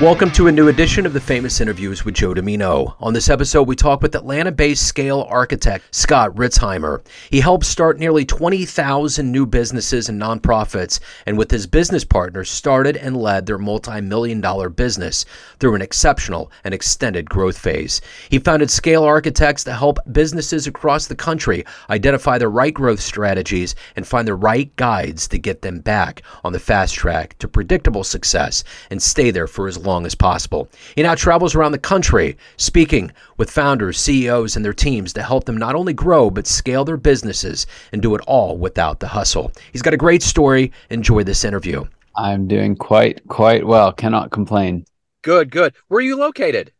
Welcome 0.00 0.30
to 0.30 0.46
a 0.46 0.52
new 0.52 0.68
edition 0.68 1.04
of 1.04 1.12
the 1.12 1.20
Famous 1.20 1.60
Interviews 1.60 2.06
with 2.06 2.14
Joe 2.14 2.32
Dimino. 2.32 2.94
On 3.00 3.12
this 3.12 3.28
episode, 3.28 3.68
we 3.68 3.76
talk 3.76 4.00
with 4.00 4.14
Atlanta 4.14 4.50
based 4.50 4.86
scale 4.88 5.26
architect 5.28 5.94
Scott 5.94 6.34
Ritzheimer. 6.36 7.04
He 7.28 7.40
helped 7.40 7.66
start 7.66 7.98
nearly 7.98 8.24
20,000 8.24 9.30
new 9.30 9.44
businesses 9.44 10.08
and 10.08 10.18
nonprofits, 10.18 11.00
and 11.26 11.36
with 11.36 11.50
his 11.50 11.66
business 11.66 12.02
partners, 12.02 12.48
started 12.48 12.96
and 12.96 13.14
led 13.14 13.44
their 13.44 13.58
multi 13.58 14.00
million 14.00 14.40
dollar 14.40 14.70
business 14.70 15.26
through 15.58 15.74
an 15.74 15.82
exceptional 15.82 16.50
and 16.64 16.72
extended 16.72 17.28
growth 17.28 17.58
phase. 17.58 18.00
He 18.30 18.38
founded 18.38 18.70
Scale 18.70 19.04
Architects 19.04 19.64
to 19.64 19.74
help 19.74 19.98
businesses 20.10 20.66
across 20.66 21.08
the 21.08 21.14
country 21.14 21.62
identify 21.90 22.38
the 22.38 22.48
right 22.48 22.72
growth 22.72 23.00
strategies 23.00 23.74
and 23.96 24.06
find 24.06 24.26
the 24.26 24.34
right 24.34 24.74
guides 24.76 25.28
to 25.28 25.38
get 25.38 25.60
them 25.60 25.80
back 25.80 26.22
on 26.42 26.54
the 26.54 26.58
fast 26.58 26.94
track 26.94 27.36
to 27.40 27.46
predictable 27.46 28.02
success 28.02 28.64
and 28.90 29.02
stay 29.02 29.30
there 29.30 29.46
for 29.46 29.68
as 29.68 29.76
long 29.76 29.89
long 29.90 30.06
as 30.06 30.14
possible. 30.14 30.68
He 30.94 31.02
now 31.02 31.16
travels 31.16 31.54
around 31.54 31.72
the 31.72 31.78
country 31.78 32.36
speaking 32.56 33.10
with 33.38 33.50
founders, 33.50 33.98
CEOs, 33.98 34.54
and 34.54 34.64
their 34.64 34.72
teams 34.72 35.12
to 35.14 35.22
help 35.22 35.44
them 35.44 35.56
not 35.56 35.74
only 35.74 35.92
grow, 35.92 36.30
but 36.30 36.46
scale 36.46 36.84
their 36.84 36.96
businesses 36.96 37.66
and 37.92 38.00
do 38.00 38.14
it 38.14 38.20
all 38.26 38.56
without 38.56 39.00
the 39.00 39.08
hustle. 39.08 39.52
He's 39.72 39.82
got 39.82 39.94
a 39.94 40.04
great 40.06 40.22
story. 40.22 40.70
Enjoy 40.90 41.24
this 41.24 41.44
interview. 41.44 41.84
I'm 42.16 42.46
doing 42.46 42.76
quite, 42.76 43.26
quite 43.26 43.66
well. 43.66 43.92
Cannot 43.92 44.30
complain. 44.30 44.84
Good, 45.22 45.50
good. 45.50 45.74
Where 45.88 45.98
are 45.98 46.02
you 46.02 46.16
located? 46.16 46.72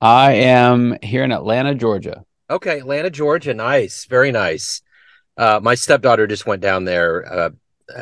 I 0.00 0.32
am 0.32 0.98
here 1.02 1.24
in 1.24 1.32
Atlanta, 1.32 1.74
Georgia. 1.74 2.24
Okay, 2.50 2.80
Atlanta, 2.80 3.08
Georgia. 3.08 3.54
Nice. 3.54 4.04
Very 4.04 4.32
nice. 4.32 4.82
Uh, 5.36 5.60
my 5.62 5.74
stepdaughter 5.74 6.26
just 6.26 6.46
went 6.46 6.60
down 6.60 6.84
there. 6.84 7.24
Uh, 7.32 7.50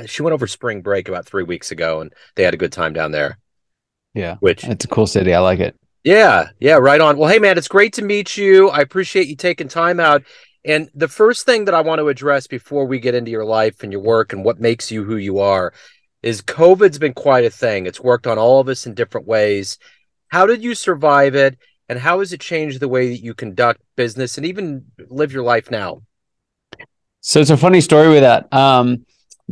she 0.07 0.23
went 0.23 0.35
over 0.35 0.47
spring 0.47 0.83
break 0.83 1.09
about 1.09 1.27
three 1.27 1.43
weeks 1.43 1.71
ago 1.71 2.01
and 2.01 2.13
they 2.35 2.43
had 2.43 2.55
a 2.55 2.59
good 2.59 2.73
time 2.73 2.93
down 2.93 3.13
there. 3.13 3.39
Yeah. 4.15 4.37
Which 4.41 4.65
it's 4.65 4.85
a 4.85 4.89
cool 4.89 5.07
city. 5.07 5.35
I 5.35 5.41
like 5.41 5.61
it. 5.61 5.77
Yeah. 6.05 6.49
Yeah. 6.61 6.75
Right 6.75 7.01
on. 7.01 7.17
Well, 7.17 7.31
hey, 7.31 7.39
man, 7.39 7.59
it's 7.59 7.69
great 7.69 7.93
to 7.95 8.03
meet 8.03 8.37
you. 8.37 8.69
I 8.69 8.81
appreciate 8.81 9.29
you 9.29 9.37
taking 9.37 9.69
time 9.69 10.01
out. 10.01 10.25
And 10.65 10.89
the 10.95 11.09
first 11.09 11.45
thing 11.45 11.65
that 11.65 11.75
I 11.75 11.81
want 11.81 11.99
to 11.99 12.09
address 12.09 12.47
before 12.47 12.85
we 12.85 13.01
get 13.01 13.15
into 13.15 13.31
your 13.31 13.45
life 13.45 13.83
and 13.83 13.93
your 13.93 14.03
work 14.03 14.33
and 14.33 14.45
what 14.45 14.61
makes 14.61 14.93
you 14.93 15.03
who 15.03 15.17
you 15.17 15.39
are 15.41 15.73
is 16.23 16.41
COVID's 16.41 16.99
been 16.99 17.15
quite 17.15 17.45
a 17.45 17.51
thing. 17.51 17.87
It's 17.87 18.01
worked 18.01 18.29
on 18.29 18.39
all 18.39 18.61
of 18.61 18.69
us 18.69 18.87
in 18.87 18.95
different 18.95 19.27
ways. 19.27 19.79
How 20.29 20.47
did 20.47 20.63
you 20.63 20.75
survive 20.75 21.35
it? 21.35 21.59
And 21.89 21.99
how 21.99 22.21
has 22.21 22.33
it 22.33 22.41
changed 22.41 22.81
the 22.81 22.89
way 22.89 23.09
that 23.09 23.23
you 23.23 23.35
conduct 23.35 23.83
business 23.97 24.37
and 24.39 24.47
even 24.47 24.87
live 25.11 25.33
your 25.33 25.43
life 25.43 25.71
now? 25.71 26.03
So 27.21 27.41
it's 27.41 27.51
a 27.51 27.57
funny 27.57 27.81
story 27.81 28.09
with 28.09 28.23
that. 28.23 28.53
Um, 28.53 29.05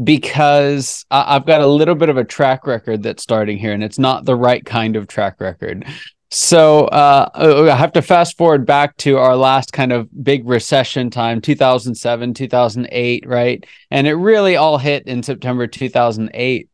because 0.03 1.05
I've 1.11 1.47
got 1.47 1.61
a 1.61 1.67
little 1.67 1.95
bit 1.95 2.09
of 2.09 2.17
a 2.17 2.25
track 2.25 2.67
record 2.67 3.03
that's 3.03 3.23
starting 3.23 3.59
here, 3.59 3.73
and 3.73 3.85
it's 3.85 3.99
not 3.99 4.25
the 4.25 4.37
right 4.37 4.65
kind 4.65 4.97
of 4.97 5.07
track 5.07 5.41
record. 5.41 5.85
So 6.33 6.85
uh, 6.87 7.29
I 7.35 7.77
have 7.77 7.93
to 7.93 8.03
fast 8.03 8.39
forward 8.39 8.65
back 8.65 8.97
to 8.99 9.19
our 9.19 9.37
last 9.37 9.73
kind 9.73 9.93
of 9.93 10.09
big 10.23 10.49
recession 10.49 11.11
time, 11.11 11.41
2007, 11.41 12.35
2008, 12.35 13.27
right? 13.27 13.67
And 13.91 14.07
it 14.07 14.15
really 14.15 14.55
all 14.55 14.79
hit 14.79 15.07
in 15.07 15.25
September 15.25 15.67
2008. 15.67 16.69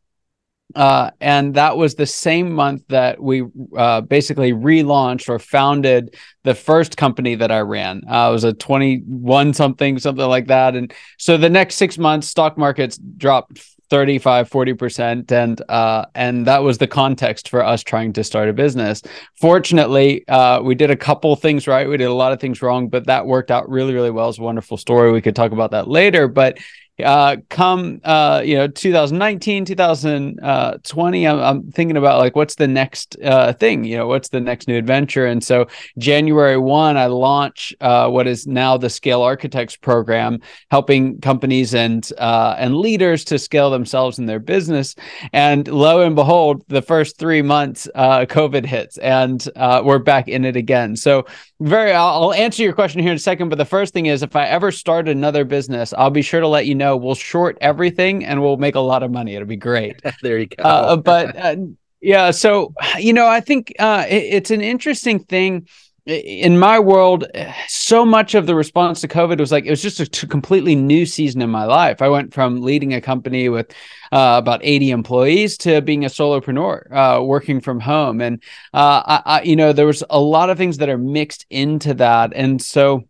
Uh, 0.77 1.09
and 1.19 1.55
that 1.55 1.75
was 1.75 1.95
the 1.95 2.05
same 2.05 2.51
month 2.51 2.83
that 2.89 3.19
we 3.19 3.43
uh, 3.75 3.99
basically 4.01 4.53
relaunched 4.53 5.27
or 5.27 5.39
founded 5.39 6.15
the 6.43 6.53
first 6.53 6.95
company 6.95 7.33
that 7.33 7.51
I 7.51 7.61
ran. 7.61 8.03
Uh, 8.07 8.29
it 8.29 8.31
was 8.31 8.43
a 8.43 8.53
21 8.53 9.55
something, 9.55 9.97
something 9.97 10.27
like 10.27 10.45
that. 10.47 10.75
And 10.75 10.93
so 11.17 11.35
the 11.35 11.49
next 11.49 11.75
six 11.75 11.97
months, 11.97 12.27
stock 12.27 12.59
markets 12.59 12.99
dropped 12.99 13.59
35 13.89 14.49
40% 14.49 15.31
and 15.31 15.61
uh 15.69 16.05
and 16.13 16.45
that 16.45 16.61
was 16.61 16.77
the 16.77 16.87
context 16.87 17.47
for 17.47 17.63
us 17.63 17.83
trying 17.83 18.11
to 18.11 18.21
start 18.21 18.49
a 18.49 18.53
business. 18.53 19.01
Fortunately 19.39 20.27
uh 20.27 20.61
we 20.61 20.75
did 20.75 20.91
a 20.91 20.95
couple 20.97 21.33
things 21.37 21.67
right. 21.67 21.87
We 21.87 21.95
did 21.95 22.09
a 22.09 22.13
lot 22.13 22.33
of 22.33 22.41
things 22.41 22.61
wrong 22.61 22.89
but 22.89 23.05
that 23.05 23.25
worked 23.25 23.49
out 23.49 23.69
really 23.69 23.93
really 23.93 24.11
well. 24.11 24.27
It's 24.27 24.39
a 24.39 24.41
wonderful 24.41 24.75
story. 24.75 25.13
We 25.13 25.21
could 25.21 25.37
talk 25.37 25.53
about 25.53 25.71
that 25.71 25.87
later. 25.87 26.27
But 26.27 26.57
uh, 27.03 27.37
come 27.49 28.01
uh, 28.03 28.41
you 28.43 28.55
know 28.55 28.67
2019 28.67 29.65
2020 29.65 31.27
I'm, 31.27 31.39
I'm, 31.39 31.71
thinking 31.71 31.97
about 31.97 32.17
like 32.17 32.35
what's 32.35 32.55
the 32.55 32.67
next 32.67 33.17
uh, 33.23 33.53
thing 33.53 33.83
you 33.83 33.97
know 33.97 34.07
what's 34.07 34.29
the 34.29 34.39
next 34.39 34.67
new 34.67 34.77
adventure? 34.77 35.25
And 35.25 35.43
so 35.43 35.67
january 35.97 36.57
1 36.57 36.97
i 36.97 37.05
launch 37.05 37.75
uh, 37.81 38.09
what 38.09 38.25
is 38.25 38.47
now 38.47 38.77
the 38.77 38.89
scale 38.89 39.21
architects 39.21 39.75
program 39.75 40.39
helping 40.71 41.19
companies 41.21 41.75
and 41.75 42.11
uh, 42.17 42.55
and 42.57 42.77
leaders 42.77 43.23
to 43.25 43.37
scale 43.37 43.69
themselves 43.69 44.17
in 44.17 44.25
their 44.25 44.39
business. 44.39 44.95
And 45.33 45.67
lo 45.67 46.01
and 46.01 46.15
behold 46.15 46.63
the 46.67 46.81
first 46.81 47.17
three 47.17 47.41
months 47.41 47.87
covid 47.95 48.65
hits 48.65 48.97
and 48.97 49.47
we're 49.83 49.99
back 49.99 50.27
in 50.27 50.45
it 50.45 50.55
again. 50.55 50.95
So 50.95 51.25
very 51.59 51.91
I'll, 51.91 52.23
I'll 52.23 52.33
answer 52.33 52.61
your 52.61 52.73
question 52.73 53.01
here 53.01 53.11
in 53.11 53.15
a 53.15 53.19
second 53.19 53.49
but 53.49 53.57
the 53.57 53.65
first 53.65 53.93
thing 53.93 54.05
is 54.05 54.21
if 54.21 54.35
i 54.35 54.45
ever 54.45 54.71
start 54.71 55.09
another 55.09 55.43
business 55.43 55.91
i'll 55.97 56.11
be 56.11 56.21
sure 56.21 56.39
to 56.39 56.47
let 56.47 56.67
you 56.67 56.75
know 56.75 56.86
know, 56.87 56.97
we'll 56.97 57.15
short 57.15 57.57
everything 57.61 58.25
and 58.25 58.41
we'll 58.41 58.57
make 58.57 58.75
a 58.75 58.79
lot 58.79 59.03
of 59.03 59.11
money. 59.11 59.35
It'll 59.35 59.47
be 59.47 59.55
great. 59.55 60.01
there 60.21 60.37
you 60.39 60.47
go. 60.47 60.63
Uh, 60.63 60.95
but 60.97 61.35
uh, 61.37 61.55
yeah, 62.01 62.31
so 62.31 62.73
you 62.97 63.13
know, 63.13 63.27
I 63.27 63.41
think 63.41 63.73
uh, 63.79 64.05
it, 64.07 64.23
it's 64.23 64.51
an 64.51 64.61
interesting 64.61 65.19
thing 65.19 65.67
in 66.07 66.57
my 66.57 66.79
world, 66.79 67.25
so 67.67 68.05
much 68.05 68.33
of 68.33 68.47
the 68.47 68.55
response 68.55 69.01
to 69.01 69.09
COVID 69.09 69.39
was 69.39 69.51
like 69.51 69.65
it 69.65 69.69
was 69.69 69.81
just 69.81 69.99
a 69.99 70.07
t- 70.07 70.25
completely 70.25 70.73
new 70.73 71.05
season 71.05 71.41
in 71.41 71.49
my 71.49 71.65
life. 71.65 72.01
I 72.01 72.07
went 72.07 72.33
from 72.33 72.61
leading 72.61 72.93
a 72.93 73.01
company 73.01 73.49
with 73.49 73.71
uh, 74.13 74.39
about 74.41 74.61
80 74.63 74.91
employees 74.91 75.57
to 75.59 75.81
being 75.81 76.05
a 76.05 76.07
solopreneur, 76.07 76.91
uh, 76.93 77.23
working 77.23 77.59
from 77.59 77.81
home, 77.81 78.21
and 78.21 78.41
uh, 78.73 79.03
I, 79.05 79.21
I, 79.25 79.41
you 79.41 79.57
know, 79.57 79.73
there 79.73 79.85
was 79.85 80.01
a 80.09 80.19
lot 80.19 80.49
of 80.49 80.57
things 80.57 80.77
that 80.77 80.87
are 80.87 80.97
mixed 80.97 81.45
into 81.49 81.93
that, 81.95 82.31
and 82.33 82.61
so 82.61 83.03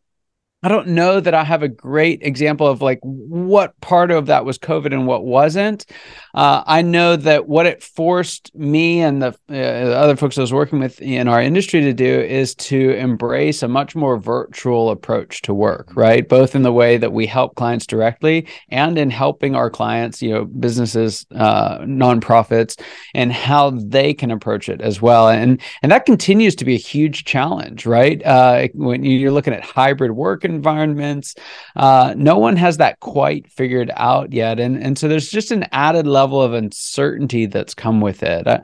I 0.64 0.70
don't 0.70 0.88
know 0.88 1.20
that 1.20 1.36
I 1.36 1.44
have 1.44 1.62
a 1.62 1.68
great 1.68 2.24
example 2.24 2.66
of 2.66 2.82
like 2.82 2.98
what 3.04 3.80
part 3.80 4.10
of 4.10 4.26
that 4.26 4.44
was 4.44 4.58
COVID 4.58 4.92
and 4.92 5.06
what 5.06 5.24
wasn't. 5.24 5.86
Uh, 6.34 6.64
I 6.66 6.82
know 6.82 7.16
that 7.16 7.48
what 7.48 7.68
it 7.68 7.84
forced 7.84 8.56
me 8.56 9.02
and 9.02 9.22
the 9.22 9.38
uh, 9.52 9.54
other 9.54 10.16
folks 10.16 10.36
I 10.36 10.42
was 10.42 10.52
working 10.52 10.80
with 10.80 11.00
in 11.00 11.28
our 11.28 11.40
industry 11.40 11.82
to 11.82 11.94
do 11.94 12.06
is 12.06 12.56
to 12.56 12.96
embrace 12.96 13.62
a 13.62 13.68
much 13.68 13.96
more 13.96 14.18
virtual 14.18 14.90
approach 14.90 15.44
to 15.44 15.54
work, 15.54 15.96
right? 15.96 16.28
Both 16.28 16.56
in 16.56 16.64
the 16.64 16.74
way 16.74 16.98
that 16.98 17.14
we 17.14 17.28
help 17.28 17.54
clients 17.54 17.86
directly 17.86 18.48
and 18.70 18.98
in 18.98 19.12
helping 19.12 19.54
our 19.54 19.70
clients, 19.70 20.24
you 20.24 20.32
know, 20.32 20.46
businesses, 20.46 21.28
uh, 21.36 21.80
nonprofits, 21.82 22.82
and 23.14 23.32
how 23.32 23.70
they 23.70 24.12
can 24.12 24.32
approach 24.32 24.70
it 24.70 24.82
as 24.82 25.04
well. 25.04 25.30
And 25.30 25.62
and 25.84 25.92
that 25.92 26.08
continues 26.08 26.56
to 26.56 26.66
be 26.66 26.74
a 26.74 26.80
huge 26.80 27.26
challenge, 27.26 27.86
right? 27.86 28.26
Uh, 28.26 28.70
when 28.74 29.04
you're 29.04 29.32
looking 29.32 29.54
at 29.54 29.64
hybrid 29.64 30.14
work 30.14 30.47
environments, 30.48 31.36
uh, 31.76 32.14
no 32.18 32.38
one 32.38 32.56
has 32.56 32.78
that 32.78 33.00
quite 33.00 33.52
figured 33.52 33.92
out 33.96 34.34
yet, 34.34 34.60
and 34.60 34.82
and 34.82 34.98
so 34.98 35.08
there's 35.08 35.30
just 35.30 35.52
an 35.52 35.66
added 35.72 36.08
level 36.08 36.42
of 36.42 36.54
uncertainty 36.54 37.46
that's 37.46 37.74
come 37.74 38.02
with 38.02 38.24
it. 38.24 38.48
I, 38.48 38.62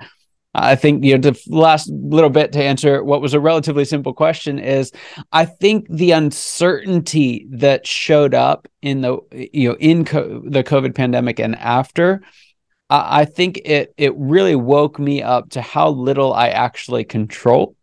I 0.56 0.76
think 0.76 1.04
you 1.04 1.18
know 1.18 1.32
the 1.32 1.40
last 1.48 1.90
little 1.90 2.30
bit 2.30 2.52
to 2.54 2.64
answer 2.64 3.04
what 3.04 3.22
was 3.22 3.34
a 3.34 3.40
relatively 3.40 3.86
simple 3.86 4.14
question 4.14 4.60
is 4.60 4.92
I 5.32 5.46
think 5.46 5.88
the 5.90 6.12
uncertainty 6.12 7.48
that 7.52 7.88
showed 7.88 8.34
up 8.34 8.68
in 8.82 9.02
the 9.02 9.18
you 9.32 9.70
know 9.70 9.76
in 9.80 10.06
co- 10.06 10.44
the 10.46 10.64
COVID 10.64 10.96
pandemic 10.96 11.40
and 11.40 11.56
after 11.56 12.22
I, 12.90 13.22
I 13.22 13.26
think 13.26 13.62
it 13.66 13.94
it 13.98 14.14
really 14.16 14.56
woke 14.56 15.00
me 15.00 15.24
up 15.24 15.50
to 15.52 15.62
how 15.62 15.90
little 15.90 16.34
I 16.34 16.50
actually 16.50 17.04
control 17.04 17.76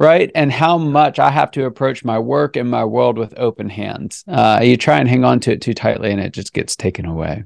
right 0.00 0.32
and 0.34 0.50
how 0.50 0.76
much 0.76 1.20
i 1.20 1.30
have 1.30 1.52
to 1.52 1.64
approach 1.64 2.04
my 2.04 2.18
work 2.18 2.56
and 2.56 2.68
my 2.68 2.84
world 2.84 3.16
with 3.16 3.32
open 3.36 3.68
hands 3.68 4.24
uh, 4.26 4.58
you 4.60 4.76
try 4.76 4.98
and 4.98 5.08
hang 5.08 5.24
on 5.24 5.38
to 5.38 5.52
it 5.52 5.60
too 5.60 5.74
tightly 5.74 6.10
and 6.10 6.20
it 6.20 6.32
just 6.32 6.52
gets 6.52 6.74
taken 6.74 7.06
away 7.06 7.44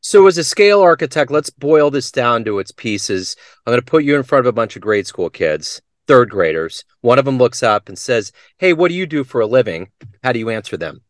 so, 0.00 0.28
as 0.28 0.38
a 0.38 0.44
scale 0.44 0.80
architect, 0.80 1.30
let's 1.30 1.50
boil 1.50 1.90
this 1.90 2.12
down 2.12 2.44
to 2.44 2.60
its 2.60 2.70
pieces. 2.70 3.34
I'm 3.66 3.72
going 3.72 3.80
to 3.80 3.84
put 3.84 4.04
you 4.04 4.16
in 4.16 4.22
front 4.22 4.46
of 4.46 4.48
a 4.48 4.52
bunch 4.52 4.76
of 4.76 4.82
grade 4.82 5.08
school 5.08 5.28
kids, 5.28 5.82
third 6.06 6.30
graders. 6.30 6.84
One 7.00 7.18
of 7.18 7.24
them 7.24 7.36
looks 7.36 7.64
up 7.64 7.88
and 7.88 7.98
says, 7.98 8.32
Hey, 8.58 8.72
what 8.72 8.88
do 8.88 8.94
you 8.94 9.06
do 9.06 9.24
for 9.24 9.40
a 9.40 9.46
living? 9.46 9.90
How 10.22 10.32
do 10.32 10.38
you 10.38 10.50
answer 10.50 10.76
them? 10.76 11.02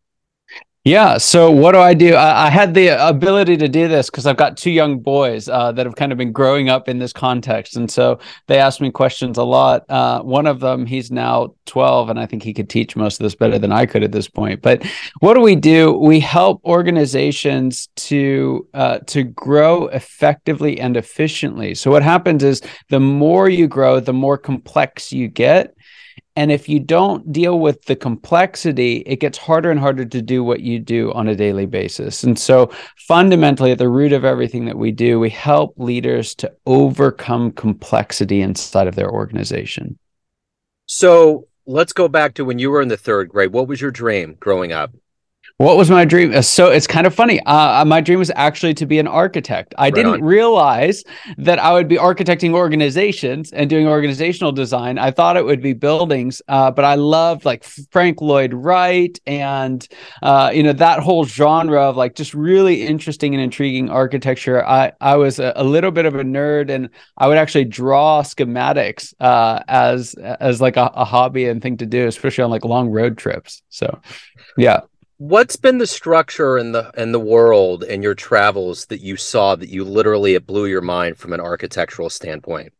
Yeah. 0.84 1.18
So 1.18 1.50
what 1.50 1.72
do 1.72 1.80
I 1.80 1.92
do? 1.92 2.14
I, 2.14 2.46
I 2.46 2.50
had 2.50 2.72
the 2.72 2.88
ability 3.08 3.56
to 3.58 3.68
do 3.68 3.88
this 3.88 4.08
because 4.08 4.26
I've 4.26 4.36
got 4.36 4.56
two 4.56 4.70
young 4.70 5.00
boys 5.00 5.48
uh, 5.48 5.72
that 5.72 5.84
have 5.84 5.96
kind 5.96 6.12
of 6.12 6.18
been 6.18 6.32
growing 6.32 6.68
up 6.70 6.88
in 6.88 6.98
this 6.98 7.12
context, 7.12 7.76
and 7.76 7.90
so 7.90 8.20
they 8.46 8.58
ask 8.58 8.80
me 8.80 8.90
questions 8.90 9.38
a 9.38 9.42
lot. 9.42 9.84
Uh, 9.90 10.22
one 10.22 10.46
of 10.46 10.60
them, 10.60 10.86
he's 10.86 11.10
now 11.10 11.54
12, 11.66 12.10
and 12.10 12.18
I 12.18 12.26
think 12.26 12.42
he 12.42 12.54
could 12.54 12.70
teach 12.70 12.96
most 12.96 13.20
of 13.20 13.24
this 13.24 13.34
better 13.34 13.58
than 13.58 13.72
I 13.72 13.86
could 13.86 14.04
at 14.04 14.12
this 14.12 14.28
point. 14.28 14.62
But 14.62 14.86
what 15.18 15.34
do 15.34 15.40
we 15.40 15.56
do? 15.56 15.92
We 15.92 16.20
help 16.20 16.64
organizations 16.64 17.88
to 17.96 18.66
uh, 18.72 18.98
to 19.08 19.24
grow 19.24 19.88
effectively 19.88 20.80
and 20.80 20.96
efficiently. 20.96 21.74
So 21.74 21.90
what 21.90 22.02
happens 22.04 22.44
is 22.44 22.62
the 22.88 23.00
more 23.00 23.48
you 23.48 23.66
grow, 23.66 24.00
the 24.00 24.12
more 24.12 24.38
complex 24.38 25.12
you 25.12 25.28
get 25.28 25.74
And 26.36 26.52
if 26.52 26.68
you 26.68 26.78
don't 26.78 27.32
deal 27.32 27.58
with 27.58 27.84
the 27.86 27.96
complexity, 27.96 28.98
it 29.06 29.16
gets 29.16 29.38
harder 29.38 29.70
and 29.70 29.80
harder 29.80 30.04
to 30.04 30.22
do 30.22 30.44
what 30.44 30.60
you 30.60 30.78
do 30.78 31.12
on 31.12 31.28
a 31.28 31.34
daily 31.34 31.66
basis. 31.66 32.22
And 32.22 32.38
so, 32.38 32.70
fundamentally, 32.96 33.72
at 33.72 33.78
the 33.78 33.88
root 33.88 34.12
of 34.12 34.24
everything 34.24 34.66
that 34.66 34.78
we 34.78 34.92
do, 34.92 35.18
we 35.18 35.30
help 35.30 35.74
leaders 35.76 36.34
to 36.36 36.52
overcome 36.66 37.52
complexity 37.52 38.40
inside 38.40 38.86
of 38.86 38.94
their 38.94 39.10
organization. 39.10 39.98
So, 40.86 41.48
let's 41.66 41.92
go 41.92 42.08
back 42.08 42.34
to 42.34 42.44
when 42.44 42.58
you 42.58 42.70
were 42.70 42.82
in 42.82 42.88
the 42.88 42.96
third 42.96 43.28
grade. 43.28 43.52
What 43.52 43.68
was 43.68 43.80
your 43.80 43.90
dream 43.90 44.36
growing 44.38 44.72
up? 44.72 44.92
What 45.58 45.76
was 45.76 45.90
my 45.90 46.04
dream? 46.04 46.32
Uh, 46.32 46.40
so 46.40 46.70
it's 46.70 46.86
kind 46.86 47.04
of 47.04 47.12
funny. 47.12 47.40
Uh, 47.40 47.82
uh, 47.82 47.84
my 47.84 48.00
dream 48.00 48.20
was 48.20 48.30
actually 48.36 48.74
to 48.74 48.86
be 48.86 49.00
an 49.00 49.08
architect. 49.08 49.74
I 49.76 49.86
right 49.86 49.94
didn't 49.94 50.14
on. 50.14 50.22
realize 50.22 51.02
that 51.36 51.58
I 51.58 51.72
would 51.72 51.88
be 51.88 51.96
architecting 51.96 52.52
organizations 52.52 53.52
and 53.52 53.68
doing 53.68 53.88
organizational 53.88 54.52
design. 54.52 54.98
I 54.98 55.10
thought 55.10 55.36
it 55.36 55.44
would 55.44 55.60
be 55.60 55.72
buildings, 55.72 56.40
uh, 56.46 56.70
but 56.70 56.84
I 56.84 56.94
loved 56.94 57.44
like 57.44 57.64
Frank 57.64 58.20
Lloyd 58.20 58.54
Wright 58.54 59.18
and 59.26 59.86
uh, 60.22 60.52
you 60.54 60.62
know 60.62 60.72
that 60.74 61.00
whole 61.00 61.24
genre 61.24 61.82
of 61.82 61.96
like 61.96 62.14
just 62.14 62.34
really 62.34 62.86
interesting 62.86 63.34
and 63.34 63.42
intriguing 63.42 63.90
architecture. 63.90 64.64
I 64.64 64.92
I 65.00 65.16
was 65.16 65.40
a, 65.40 65.52
a 65.56 65.64
little 65.64 65.90
bit 65.90 66.06
of 66.06 66.14
a 66.14 66.22
nerd, 66.22 66.70
and 66.70 66.88
I 67.16 67.26
would 67.26 67.36
actually 67.36 67.64
draw 67.64 68.22
schematics 68.22 69.12
uh, 69.18 69.64
as 69.66 70.14
as 70.14 70.60
like 70.60 70.76
a, 70.76 70.92
a 70.94 71.04
hobby 71.04 71.46
and 71.48 71.60
thing 71.60 71.78
to 71.78 71.86
do, 71.86 72.06
especially 72.06 72.44
on 72.44 72.50
like 72.50 72.64
long 72.64 72.90
road 72.90 73.18
trips. 73.18 73.62
So, 73.70 74.00
yeah 74.56 74.82
what's 75.18 75.56
been 75.56 75.78
the 75.78 75.86
structure 75.86 76.56
in 76.56 76.72
the 76.72 76.90
in 76.96 77.12
the 77.12 77.20
world 77.20 77.84
in 77.84 78.02
your 78.02 78.14
travels 78.14 78.86
that 78.86 79.00
you 79.00 79.16
saw 79.16 79.54
that 79.56 79.68
you 79.68 79.84
literally 79.84 80.34
it 80.34 80.46
blew 80.46 80.66
your 80.66 80.80
mind 80.80 81.18
from 81.18 81.32
an 81.32 81.40
architectural 81.40 82.08
standpoint? 82.08 82.72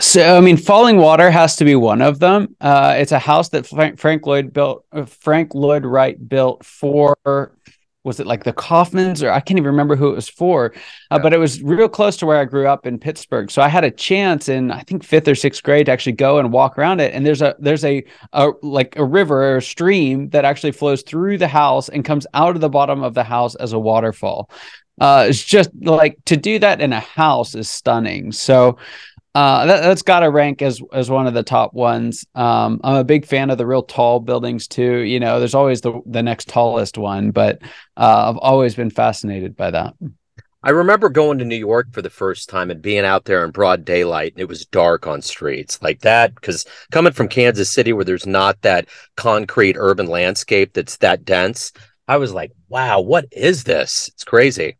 So 0.00 0.36
i 0.36 0.40
mean 0.40 0.56
falling 0.56 0.98
water 0.98 1.30
has 1.30 1.56
to 1.56 1.64
be 1.64 1.74
one 1.74 2.00
of 2.00 2.18
them. 2.18 2.54
Uh, 2.60 2.94
it's 2.98 3.12
a 3.12 3.18
house 3.18 3.50
that 3.50 3.66
frank, 3.66 3.98
frank 3.98 4.26
lloyd 4.26 4.52
built 4.52 4.84
uh, 4.92 5.04
frank 5.04 5.54
lloyd 5.54 5.84
wright 5.84 6.16
built 6.28 6.64
for 6.64 7.52
was 8.06 8.20
it 8.20 8.26
like 8.26 8.44
the 8.44 8.52
Kaufmans 8.52 9.20
or 9.20 9.32
I 9.32 9.40
can't 9.40 9.58
even 9.58 9.66
remember 9.66 9.96
who 9.96 10.10
it 10.10 10.14
was 10.14 10.28
for, 10.28 10.72
uh, 11.10 11.16
yeah. 11.16 11.18
but 11.18 11.34
it 11.34 11.38
was 11.38 11.60
real 11.60 11.88
close 11.88 12.16
to 12.18 12.26
where 12.26 12.38
I 12.38 12.44
grew 12.44 12.68
up 12.68 12.86
in 12.86 13.00
Pittsburgh. 13.00 13.50
So 13.50 13.60
I 13.60 13.68
had 13.68 13.82
a 13.82 13.90
chance 13.90 14.48
in 14.48 14.70
I 14.70 14.82
think 14.82 15.02
fifth 15.02 15.26
or 15.26 15.34
sixth 15.34 15.64
grade 15.64 15.86
to 15.86 15.92
actually 15.92 16.12
go 16.12 16.38
and 16.38 16.52
walk 16.52 16.78
around 16.78 17.00
it. 17.00 17.12
And 17.12 17.26
there's 17.26 17.42
a 17.42 17.56
there's 17.58 17.84
a, 17.84 18.04
a 18.32 18.52
like 18.62 18.94
a 18.96 19.04
river 19.04 19.42
or 19.42 19.56
a 19.56 19.62
stream 19.62 20.28
that 20.28 20.44
actually 20.44 20.70
flows 20.70 21.02
through 21.02 21.38
the 21.38 21.48
house 21.48 21.88
and 21.88 22.04
comes 22.04 22.28
out 22.32 22.54
of 22.54 22.60
the 22.60 22.68
bottom 22.68 23.02
of 23.02 23.14
the 23.14 23.24
house 23.24 23.56
as 23.56 23.72
a 23.72 23.78
waterfall. 23.78 24.48
Uh, 25.00 25.26
it's 25.28 25.44
just 25.44 25.70
like 25.82 26.16
to 26.26 26.36
do 26.36 26.60
that 26.60 26.80
in 26.80 26.92
a 26.92 27.00
house 27.00 27.56
is 27.56 27.68
stunning. 27.68 28.30
So 28.30 28.78
uh, 29.36 29.66
that, 29.66 29.84
has 29.84 30.00
got 30.00 30.20
to 30.20 30.30
rank 30.30 30.62
as 30.62 30.80
as 30.94 31.10
one 31.10 31.26
of 31.26 31.34
the 31.34 31.42
top 31.42 31.74
ones. 31.74 32.24
Um, 32.34 32.80
I'm 32.82 32.96
a 32.96 33.04
big 33.04 33.26
fan 33.26 33.50
of 33.50 33.58
the 33.58 33.66
real 33.66 33.82
tall 33.82 34.18
buildings 34.18 34.66
too. 34.66 35.00
You 35.00 35.20
know, 35.20 35.38
there's 35.38 35.54
always 35.54 35.82
the 35.82 36.00
the 36.06 36.22
next 36.22 36.48
tallest 36.48 36.96
one, 36.96 37.32
but 37.32 37.60
uh, 37.98 38.30
I've 38.30 38.38
always 38.38 38.74
been 38.74 38.88
fascinated 38.88 39.54
by 39.54 39.72
that. 39.72 39.92
I 40.62 40.70
remember 40.70 41.10
going 41.10 41.36
to 41.38 41.44
New 41.44 41.54
York 41.54 41.92
for 41.92 42.00
the 42.00 42.08
first 42.08 42.48
time 42.48 42.70
and 42.70 42.80
being 42.80 43.04
out 43.04 43.26
there 43.26 43.44
in 43.44 43.50
broad 43.50 43.84
daylight 43.84 44.32
and 44.32 44.40
it 44.40 44.48
was 44.48 44.64
dark 44.64 45.06
on 45.06 45.20
streets 45.20 45.82
like 45.82 46.00
that. 46.00 46.34
Because 46.34 46.64
coming 46.90 47.12
from 47.12 47.28
Kansas 47.28 47.70
City, 47.70 47.92
where 47.92 48.06
there's 48.06 48.26
not 48.26 48.62
that 48.62 48.88
concrete 49.18 49.76
urban 49.78 50.06
landscape 50.06 50.72
that's 50.72 50.96
that 50.96 51.26
dense, 51.26 51.72
I 52.08 52.16
was 52.16 52.32
like, 52.32 52.52
wow, 52.70 53.00
what 53.00 53.26
is 53.32 53.64
this? 53.64 54.08
It's 54.14 54.24
crazy. 54.24 54.78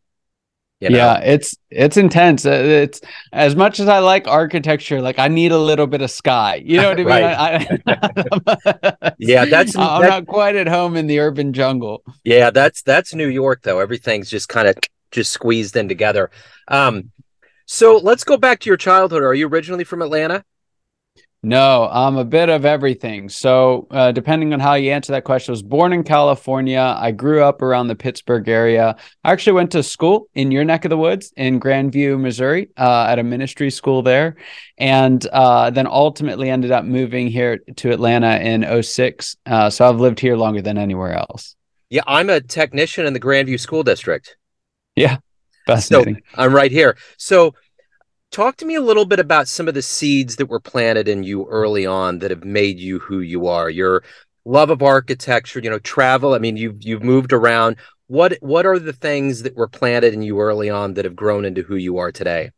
You 0.80 0.90
know? 0.90 0.96
Yeah, 0.98 1.20
it's 1.20 1.56
it's 1.70 1.96
intense. 1.96 2.44
Uh, 2.44 2.50
it's 2.50 3.00
as 3.32 3.56
much 3.56 3.80
as 3.80 3.88
I 3.88 4.00
like 4.00 4.28
architecture, 4.28 5.00
like 5.00 5.18
I 5.18 5.28
need 5.28 5.50
a 5.50 5.58
little 5.58 5.86
bit 5.86 6.02
of 6.02 6.10
sky. 6.10 6.62
You 6.62 6.82
know 6.82 6.90
what 6.90 7.00
I 7.00 7.04
mean? 7.86 7.86
I, 7.86 9.02
I, 9.02 9.12
yeah, 9.18 9.46
that's 9.46 9.74
I'm 9.74 10.02
not 10.02 10.26
quite 10.26 10.54
at 10.54 10.68
home 10.68 10.96
in 10.96 11.06
the 11.06 11.20
urban 11.20 11.54
jungle. 11.54 12.02
Yeah, 12.24 12.50
that's 12.50 12.82
that's 12.82 13.14
New 13.14 13.28
York 13.28 13.62
though. 13.62 13.78
Everything's 13.78 14.28
just 14.28 14.50
kind 14.50 14.68
of 14.68 14.76
just 15.12 15.32
squeezed 15.32 15.76
in 15.76 15.88
together. 15.88 16.30
Um, 16.68 17.10
so 17.64 17.96
let's 17.96 18.22
go 18.22 18.36
back 18.36 18.60
to 18.60 18.70
your 18.70 18.76
childhood. 18.76 19.22
Are 19.22 19.34
you 19.34 19.48
originally 19.48 19.84
from 19.84 20.02
Atlanta? 20.02 20.44
No, 21.42 21.88
I'm 21.92 22.16
a 22.16 22.24
bit 22.24 22.48
of 22.48 22.64
everything. 22.64 23.28
So, 23.28 23.86
uh, 23.90 24.10
depending 24.10 24.52
on 24.52 24.58
how 24.58 24.74
you 24.74 24.90
answer 24.90 25.12
that 25.12 25.24
question, 25.24 25.52
I 25.52 25.54
was 25.54 25.62
born 25.62 25.92
in 25.92 26.02
California. 26.02 26.96
I 26.98 27.12
grew 27.12 27.42
up 27.42 27.62
around 27.62 27.88
the 27.88 27.94
Pittsburgh 27.94 28.48
area. 28.48 28.96
I 29.22 29.32
actually 29.32 29.52
went 29.52 29.70
to 29.72 29.82
school 29.82 30.28
in 30.34 30.50
your 30.50 30.64
neck 30.64 30.84
of 30.84 30.88
the 30.88 30.96
woods 30.96 31.32
in 31.36 31.60
Grandview, 31.60 32.18
Missouri, 32.18 32.70
uh, 32.76 33.06
at 33.08 33.18
a 33.18 33.22
ministry 33.22 33.70
school 33.70 34.02
there. 34.02 34.36
And 34.78 35.24
uh, 35.28 35.70
then 35.70 35.86
ultimately 35.86 36.50
ended 36.50 36.72
up 36.72 36.84
moving 36.84 37.28
here 37.28 37.58
to 37.76 37.92
Atlanta 37.92 38.38
in 38.38 38.82
06. 38.82 39.36
Uh, 39.46 39.70
so, 39.70 39.88
I've 39.88 40.00
lived 40.00 40.18
here 40.18 40.36
longer 40.36 40.62
than 40.62 40.78
anywhere 40.78 41.12
else. 41.12 41.54
Yeah, 41.90 42.02
I'm 42.06 42.30
a 42.30 42.40
technician 42.40 43.06
in 43.06 43.12
the 43.12 43.20
Grandview 43.20 43.60
School 43.60 43.84
District. 43.84 44.36
Yeah, 44.96 45.18
fascinating. 45.66 46.22
So, 46.34 46.42
I'm 46.42 46.52
right 46.52 46.72
here. 46.72 46.96
So, 47.18 47.54
talk 48.36 48.56
to 48.56 48.66
me 48.66 48.74
a 48.74 48.82
little 48.82 49.06
bit 49.06 49.18
about 49.18 49.48
some 49.48 49.66
of 49.66 49.72
the 49.72 49.80
seeds 49.80 50.36
that 50.36 50.50
were 50.50 50.60
planted 50.60 51.08
in 51.08 51.22
you 51.22 51.46
early 51.48 51.86
on 51.86 52.18
that 52.18 52.30
have 52.30 52.44
made 52.44 52.78
you 52.78 52.98
who 52.98 53.20
you 53.20 53.46
are. 53.46 53.70
Your 53.70 54.02
love 54.44 54.68
of 54.68 54.82
architecture 54.82 55.58
you 55.58 55.68
know 55.68 55.80
travel 55.80 56.32
i 56.32 56.38
mean 56.38 56.56
you've 56.56 56.76
you've 56.80 57.02
moved 57.02 57.32
around. 57.32 57.76
What 58.08 58.36
what 58.40 58.66
are 58.66 58.78
the 58.78 58.92
things 58.92 59.42
that 59.42 59.56
were 59.56 59.66
planted 59.66 60.12
in 60.12 60.20
you 60.20 60.38
early 60.38 60.68
on 60.68 60.94
that 60.94 61.06
have 61.06 61.16
grown 61.16 61.46
into 61.46 61.62
who 61.62 61.76
you 61.76 61.96
are 61.96 62.12
today 62.12 62.50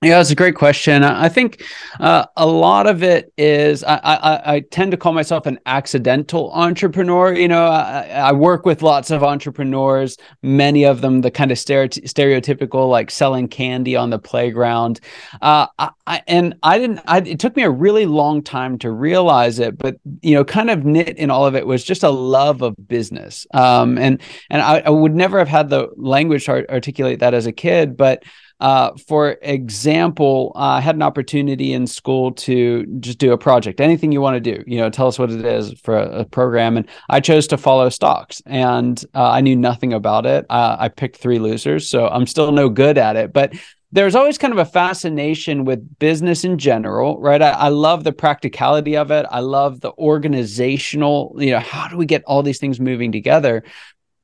yeah, 0.00 0.18
that's 0.18 0.30
a 0.30 0.36
great 0.36 0.54
question. 0.54 1.02
I 1.02 1.28
think 1.28 1.64
uh, 1.98 2.24
a 2.36 2.46
lot 2.46 2.86
of 2.86 3.02
it 3.02 3.32
is 3.36 3.82
I, 3.82 3.96
I, 3.96 4.54
I, 4.54 4.60
tend 4.60 4.92
to 4.92 4.96
call 4.96 5.12
myself 5.12 5.44
an 5.46 5.58
accidental 5.66 6.52
entrepreneur. 6.52 7.32
You 7.32 7.48
know, 7.48 7.64
I, 7.64 8.02
I, 8.06 8.32
work 8.32 8.64
with 8.64 8.80
lots 8.80 9.10
of 9.10 9.24
entrepreneurs, 9.24 10.16
many 10.40 10.84
of 10.84 11.00
them 11.00 11.22
the 11.22 11.32
kind 11.32 11.50
of 11.50 11.58
stereotypical 11.58 12.88
like 12.88 13.10
selling 13.10 13.48
candy 13.48 13.96
on 13.96 14.10
the 14.10 14.20
playground. 14.20 15.00
Uh, 15.42 15.66
I, 16.06 16.22
and 16.28 16.54
I 16.62 16.78
didn't. 16.78 17.00
it 17.26 17.40
took 17.40 17.56
me 17.56 17.64
a 17.64 17.70
really 17.70 18.06
long 18.06 18.40
time 18.40 18.78
to 18.78 18.92
realize 18.92 19.58
it, 19.58 19.76
but 19.76 19.96
you 20.22 20.34
know, 20.34 20.44
kind 20.44 20.70
of 20.70 20.84
knit 20.84 21.18
in 21.18 21.28
all 21.28 21.44
of 21.44 21.56
it 21.56 21.66
was 21.66 21.82
just 21.82 22.04
a 22.04 22.10
love 22.10 22.62
of 22.62 22.76
business. 22.86 23.48
Um, 23.52 23.98
and 23.98 24.22
and 24.48 24.62
I, 24.62 24.88
would 24.88 25.16
never 25.16 25.40
have 25.40 25.48
had 25.48 25.70
the 25.70 25.88
language 25.96 26.44
to 26.44 26.70
articulate 26.70 27.18
that 27.18 27.34
as 27.34 27.46
a 27.46 27.52
kid, 27.52 27.96
but 27.96 28.22
uh, 28.60 28.90
for 29.06 29.36
example, 29.42 30.52
uh, 30.56 30.58
I 30.58 30.80
had 30.80 30.96
an 30.96 31.02
opportunity 31.02 31.72
in 31.72 31.86
school 31.86 32.32
to 32.32 32.84
just 33.00 33.18
do 33.18 33.32
a 33.32 33.38
project, 33.38 33.80
anything 33.80 34.10
you 34.10 34.20
want 34.20 34.34
to 34.34 34.40
do, 34.40 34.64
you 34.66 34.78
know, 34.78 34.90
tell 34.90 35.06
us 35.06 35.18
what 35.18 35.30
it 35.30 35.44
is 35.44 35.78
for 35.80 35.96
a, 35.96 36.20
a 36.20 36.24
program. 36.24 36.76
And 36.76 36.88
I 37.08 37.20
chose 37.20 37.46
to 37.48 37.56
follow 37.56 37.88
stocks 37.88 38.42
and 38.46 39.02
uh, 39.14 39.30
I 39.30 39.40
knew 39.40 39.54
nothing 39.54 39.92
about 39.92 40.26
it. 40.26 40.44
Uh, 40.50 40.76
I 40.78 40.88
picked 40.88 41.18
three 41.18 41.38
losers, 41.38 41.88
so 41.88 42.08
I'm 42.08 42.26
still 42.26 42.50
no 42.50 42.68
good 42.68 42.98
at 42.98 43.14
it. 43.16 43.32
But 43.32 43.54
there's 43.90 44.14
always 44.14 44.36
kind 44.36 44.52
of 44.52 44.58
a 44.58 44.66
fascination 44.66 45.64
with 45.64 45.98
business 45.98 46.44
in 46.44 46.58
general, 46.58 47.18
right? 47.20 47.40
I, 47.40 47.50
I, 47.50 47.68
love 47.68 48.04
the 48.04 48.12
practicality 48.12 48.96
of 48.96 49.10
it. 49.10 49.24
I 49.30 49.40
love 49.40 49.80
the 49.80 49.92
organizational, 49.92 51.34
you 51.38 51.52
know, 51.52 51.58
how 51.58 51.88
do 51.88 51.96
we 51.96 52.04
get 52.04 52.22
all 52.24 52.42
these 52.42 52.58
things 52.58 52.80
moving 52.80 53.12
together? 53.12 53.64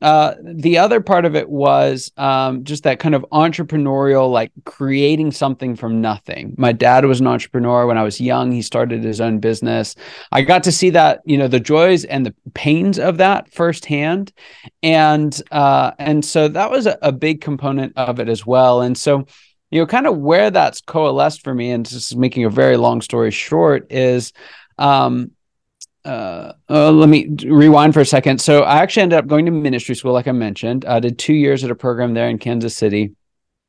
Uh, 0.04 0.34
the 0.42 0.76
other 0.76 1.00
part 1.00 1.24
of 1.24 1.34
it 1.34 1.48
was 1.48 2.12
um, 2.18 2.62
just 2.62 2.82
that 2.82 2.98
kind 2.98 3.14
of 3.14 3.24
entrepreneurial, 3.32 4.30
like 4.30 4.52
creating 4.66 5.32
something 5.32 5.74
from 5.74 6.02
nothing. 6.02 6.54
My 6.58 6.72
dad 6.72 7.06
was 7.06 7.20
an 7.20 7.26
entrepreneur 7.26 7.86
when 7.86 7.96
I 7.96 8.02
was 8.02 8.20
young. 8.20 8.52
He 8.52 8.60
started 8.60 9.02
his 9.02 9.18
own 9.18 9.38
business. 9.38 9.96
I 10.30 10.42
got 10.42 10.62
to 10.64 10.72
see 10.72 10.90
that, 10.90 11.20
you 11.24 11.38
know, 11.38 11.48
the 11.48 11.58
joys 11.58 12.04
and 12.04 12.26
the 12.26 12.34
pains 12.52 12.98
of 12.98 13.16
that 13.16 13.50
firsthand, 13.50 14.30
and 14.82 15.42
uh, 15.50 15.92
and 15.98 16.22
so 16.22 16.48
that 16.48 16.70
was 16.70 16.86
a, 16.86 16.98
a 17.00 17.10
big 17.10 17.40
component 17.40 17.94
of 17.96 18.20
it 18.20 18.28
as 18.28 18.44
well. 18.44 18.82
And 18.82 18.98
so, 18.98 19.24
you 19.70 19.80
know, 19.80 19.86
kind 19.86 20.06
of 20.06 20.18
where 20.18 20.50
that's 20.50 20.82
coalesced 20.82 21.42
for 21.42 21.54
me, 21.54 21.70
and 21.70 21.88
just 21.88 22.14
making 22.14 22.44
a 22.44 22.50
very 22.50 22.76
long 22.76 23.00
story 23.00 23.30
short, 23.30 23.90
is 23.90 24.32
um, 24.76 25.30
uh, 26.04 26.52
uh, 26.68 26.90
let 26.90 27.08
me 27.08 27.28
rewind 27.44 27.94
for 27.94 28.00
a 28.00 28.06
second. 28.06 28.40
So 28.40 28.62
I 28.62 28.82
actually 28.82 29.04
ended 29.04 29.18
up 29.18 29.26
going 29.26 29.46
to 29.46 29.50
ministry 29.50 29.94
school, 29.94 30.12
like 30.12 30.28
I 30.28 30.32
mentioned. 30.32 30.84
I 30.84 31.00
did 31.00 31.18
two 31.18 31.34
years 31.34 31.64
at 31.64 31.70
a 31.70 31.74
program 31.74 32.14
there 32.14 32.28
in 32.28 32.38
Kansas 32.38 32.76
City 32.76 33.12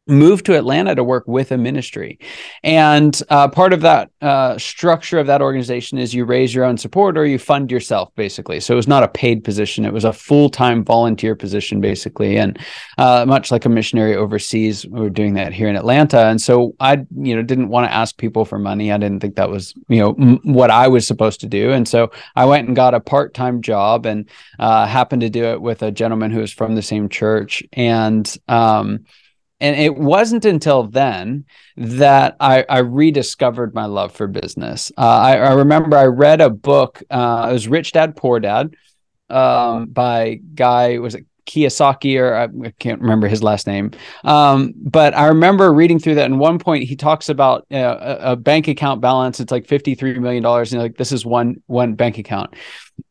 moved 0.07 0.45
to 0.45 0.57
Atlanta 0.57 0.93
to 0.95 1.03
work 1.03 1.23
with 1.27 1.51
a 1.51 1.57
ministry. 1.57 2.19
And 2.63 3.19
uh, 3.29 3.47
part 3.47 3.73
of 3.73 3.81
that 3.81 4.11
uh, 4.21 4.57
structure 4.57 5.19
of 5.19 5.27
that 5.27 5.41
organization 5.41 5.97
is 5.97 6.13
you 6.13 6.25
raise 6.25 6.53
your 6.53 6.63
own 6.63 6.77
support 6.77 7.17
or 7.17 7.25
you 7.25 7.39
fund 7.39 7.71
yourself, 7.71 8.13
basically. 8.15 8.59
So 8.59 8.73
it 8.73 8.77
was 8.77 8.87
not 8.87 9.03
a 9.03 9.07
paid 9.07 9.43
position, 9.43 9.85
it 9.85 9.93
was 9.93 10.05
a 10.05 10.13
full 10.13 10.49
time 10.49 10.83
volunteer 10.83 11.35
position, 11.35 11.81
basically. 11.81 12.37
And 12.37 12.59
uh, 12.97 13.25
much 13.27 13.51
like 13.51 13.65
a 13.65 13.69
missionary 13.69 14.15
overseas, 14.15 14.85
we 14.85 14.99
were 14.99 15.09
doing 15.09 15.33
that 15.35 15.53
here 15.53 15.67
in 15.67 15.75
Atlanta. 15.75 16.25
And 16.25 16.39
so 16.39 16.75
I, 16.79 17.05
you 17.15 17.35
know, 17.35 17.41
didn't 17.41 17.69
want 17.69 17.87
to 17.87 17.93
ask 17.93 18.17
people 18.17 18.45
for 18.45 18.59
money. 18.59 18.91
I 18.91 18.97
didn't 18.97 19.21
think 19.21 19.35
that 19.35 19.49
was, 19.49 19.73
you 19.87 19.99
know, 19.99 20.15
m- 20.19 20.39
what 20.43 20.69
I 20.69 20.87
was 20.87 21.07
supposed 21.07 21.39
to 21.41 21.47
do. 21.47 21.71
And 21.71 21.87
so 21.87 22.11
I 22.35 22.45
went 22.45 22.67
and 22.67 22.75
got 22.75 22.93
a 22.93 22.99
part 22.99 23.33
time 23.33 23.61
job 23.61 24.05
and 24.05 24.29
uh, 24.59 24.85
happened 24.85 25.21
to 25.21 25.29
do 25.29 25.45
it 25.45 25.61
with 25.61 25.81
a 25.81 25.91
gentleman 25.91 26.31
who 26.31 26.41
was 26.41 26.53
from 26.53 26.75
the 26.75 26.81
same 26.81 27.09
church. 27.09 27.63
And, 27.73 28.37
um, 28.47 29.05
and 29.59 29.79
it 29.79 29.95
wasn't 29.95 30.45
until 30.45 30.83
then 30.83 31.45
that 31.77 32.35
I, 32.39 32.65
I 32.69 32.79
rediscovered 32.79 33.73
my 33.73 33.85
love 33.85 34.11
for 34.11 34.27
business. 34.27 34.91
Uh, 34.97 35.01
I, 35.01 35.37
I, 35.37 35.53
remember 35.53 35.97
I 35.97 36.05
read 36.05 36.41
a 36.41 36.49
book. 36.49 37.01
Uh, 37.09 37.47
it 37.49 37.53
was 37.53 37.67
Rich 37.67 37.93
Dad 37.93 38.15
Poor 38.15 38.39
Dad 38.39 38.75
um, 39.29 39.87
by 39.87 40.39
guy 40.53 40.99
was 40.99 41.15
it 41.15 41.25
Kiyosaki 41.45 42.19
or 42.19 42.35
I 42.35 42.71
can't 42.79 43.01
remember 43.01 43.27
his 43.27 43.43
last 43.43 43.67
name. 43.67 43.91
Um, 44.23 44.73
but 44.77 45.15
I 45.15 45.27
remember 45.27 45.71
reading 45.71 45.99
through 45.99 46.15
that. 46.15 46.25
And 46.25 46.39
one 46.39 46.57
point 46.57 46.85
he 46.85 46.95
talks 46.95 47.29
about 47.29 47.65
uh, 47.71 47.97
a, 47.99 48.31
a, 48.31 48.35
bank 48.35 48.67
account 48.67 49.01
balance. 49.01 49.39
It's 49.39 49.51
like 49.51 49.67
fifty 49.67 49.95
three 49.95 50.17
million 50.17 50.41
dollars, 50.41 50.73
and 50.73 50.81
like 50.81 50.97
this 50.97 51.11
is 51.11 51.25
one 51.25 51.61
one 51.67 51.93
bank 51.93 52.17
account 52.17 52.55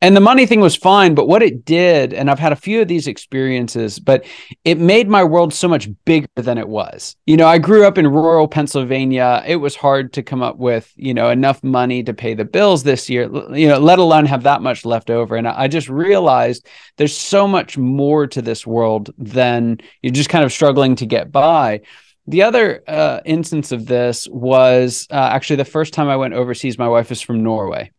and 0.00 0.16
the 0.16 0.20
money 0.20 0.46
thing 0.46 0.60
was 0.60 0.76
fine 0.76 1.14
but 1.14 1.28
what 1.28 1.42
it 1.42 1.64
did 1.64 2.12
and 2.12 2.30
i've 2.30 2.38
had 2.38 2.52
a 2.52 2.56
few 2.56 2.80
of 2.80 2.88
these 2.88 3.06
experiences 3.06 3.98
but 3.98 4.24
it 4.64 4.78
made 4.78 5.08
my 5.08 5.22
world 5.22 5.52
so 5.52 5.68
much 5.68 5.88
bigger 6.04 6.28
than 6.36 6.58
it 6.58 6.68
was 6.68 7.16
you 7.26 7.36
know 7.36 7.46
i 7.46 7.58
grew 7.58 7.86
up 7.86 7.98
in 7.98 8.06
rural 8.06 8.48
pennsylvania 8.48 9.42
it 9.46 9.56
was 9.56 9.76
hard 9.76 10.12
to 10.12 10.22
come 10.22 10.42
up 10.42 10.56
with 10.56 10.92
you 10.96 11.14
know 11.14 11.30
enough 11.30 11.62
money 11.62 12.02
to 12.02 12.14
pay 12.14 12.34
the 12.34 12.44
bills 12.44 12.82
this 12.82 13.08
year 13.08 13.24
you 13.54 13.68
know 13.68 13.78
let 13.78 13.98
alone 13.98 14.26
have 14.26 14.42
that 14.42 14.62
much 14.62 14.84
left 14.84 15.10
over 15.10 15.36
and 15.36 15.48
i 15.48 15.68
just 15.68 15.88
realized 15.88 16.66
there's 16.96 17.16
so 17.16 17.46
much 17.46 17.76
more 17.78 18.26
to 18.26 18.42
this 18.42 18.66
world 18.66 19.10
than 19.18 19.78
you're 20.02 20.12
just 20.12 20.30
kind 20.30 20.44
of 20.44 20.52
struggling 20.52 20.96
to 20.96 21.06
get 21.06 21.32
by 21.32 21.80
the 22.26 22.42
other 22.42 22.82
uh, 22.86 23.20
instance 23.26 23.70
of 23.70 23.84
this 23.84 24.26
was 24.28 25.06
uh, 25.10 25.14
actually 25.14 25.56
the 25.56 25.64
first 25.66 25.92
time 25.92 26.08
I 26.08 26.16
went 26.16 26.32
overseas. 26.32 26.78
My 26.78 26.88
wife 26.88 27.12
is 27.12 27.20
from 27.20 27.42
Norway. 27.42 27.92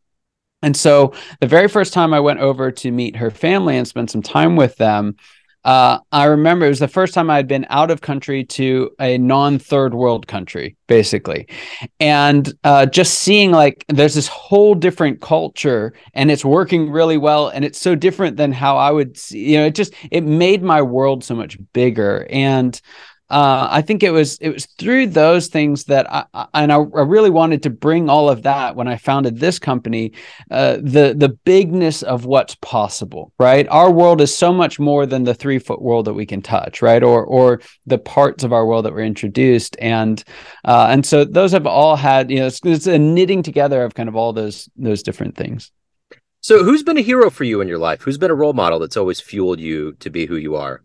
And 0.65 0.75
so 0.75 1.13
the 1.41 1.47
very 1.47 1.67
first 1.67 1.93
time 1.93 2.11
I 2.11 2.19
went 2.19 2.39
over 2.39 2.71
to 2.71 2.91
meet 2.91 3.15
her 3.17 3.29
family 3.29 3.77
and 3.77 3.87
spend 3.87 4.09
some 4.09 4.23
time 4.23 4.55
with 4.55 4.75
them, 4.77 5.15
uh, 5.63 5.99
I 6.11 6.25
remember 6.25 6.65
it 6.65 6.69
was 6.69 6.79
the 6.79 6.87
first 6.87 7.13
time 7.13 7.29
I 7.29 7.35
had 7.35 7.47
been 7.47 7.67
out 7.69 7.91
of 7.91 8.01
country 8.01 8.43
to 8.45 8.89
a 8.99 9.19
non 9.19 9.59
third 9.59 9.93
world 9.93 10.25
country, 10.25 10.75
basically. 10.87 11.47
And 11.99 12.51
uh, 12.63 12.87
just 12.87 13.19
seeing 13.19 13.51
like 13.51 13.85
there's 13.89 14.15
this 14.15 14.27
whole 14.27 14.73
different 14.73 15.21
culture 15.21 15.93
and 16.15 16.31
it's 16.31 16.43
working 16.43 16.89
really 16.89 17.17
well. 17.17 17.49
And 17.49 17.63
it's 17.63 17.79
so 17.79 17.93
different 17.93 18.37
than 18.37 18.51
how 18.51 18.77
I 18.77 18.89
would 18.89 19.17
see, 19.17 19.51
you 19.51 19.57
know, 19.57 19.65
it 19.67 19.75
just, 19.75 19.93
it 20.09 20.21
made 20.21 20.63
my 20.63 20.81
world 20.81 21.23
so 21.23 21.35
much 21.35 21.59
bigger. 21.73 22.25
And 22.31 22.79
uh, 23.29 23.67
I 23.71 23.81
think 23.81 24.03
it 24.03 24.11
was 24.11 24.37
it 24.37 24.49
was 24.49 24.67
through 24.77 25.07
those 25.07 25.47
things 25.47 25.85
that 25.85 26.11
I, 26.11 26.25
I 26.33 26.47
and 26.53 26.71
I, 26.71 26.75
I, 26.75 27.01
really 27.01 27.31
wanted 27.31 27.63
to 27.63 27.71
bring 27.71 28.07
all 28.07 28.29
of 28.29 28.43
that 28.43 28.75
when 28.75 28.87
I 28.87 28.97
founded 28.97 29.39
this 29.39 29.57
company, 29.57 30.11
uh, 30.51 30.73
the 30.75 31.15
the 31.17 31.37
bigness 31.43 32.03
of 32.03 32.25
what's 32.25 32.53
possible. 32.55 33.33
Right, 33.39 33.67
our 33.69 33.89
world 33.89 34.21
is 34.21 34.35
so 34.35 34.53
much 34.53 34.79
more 34.79 35.07
than 35.07 35.23
the 35.23 35.33
three 35.33 35.57
foot 35.57 35.81
world 35.81 36.05
that 36.05 36.13
we 36.13 36.27
can 36.27 36.43
touch. 36.43 36.83
Right, 36.83 37.01
or 37.01 37.25
or 37.25 37.61
the 37.87 37.97
parts 37.97 38.43
of 38.43 38.53
our 38.53 38.65
world 38.65 38.85
that 38.85 38.93
were 38.93 38.99
introduced, 38.99 39.75
and 39.79 40.23
uh, 40.63 40.87
and 40.91 41.03
so 41.03 41.25
those 41.25 41.51
have 41.51 41.65
all 41.65 41.95
had 41.95 42.29
you 42.29 42.37
know 42.37 42.47
it's, 42.47 42.59
it's 42.63 42.85
a 42.85 42.99
knitting 42.99 43.41
together 43.41 43.83
of 43.83 43.95
kind 43.95 44.07
of 44.07 44.15
all 44.15 44.33
those 44.33 44.69
those 44.75 45.01
different 45.01 45.35
things. 45.35 45.71
So, 46.41 46.63
who's 46.63 46.83
been 46.83 46.99
a 46.99 47.01
hero 47.01 47.31
for 47.31 47.43
you 47.43 47.59
in 47.59 47.67
your 47.67 47.79
life? 47.79 48.03
Who's 48.03 48.19
been 48.19 48.29
a 48.29 48.35
role 48.35 48.53
model 48.53 48.77
that's 48.77 48.97
always 48.97 49.19
fueled 49.19 49.59
you 49.59 49.93
to 49.93 50.11
be 50.11 50.27
who 50.27 50.35
you 50.35 50.55
are? 50.55 50.83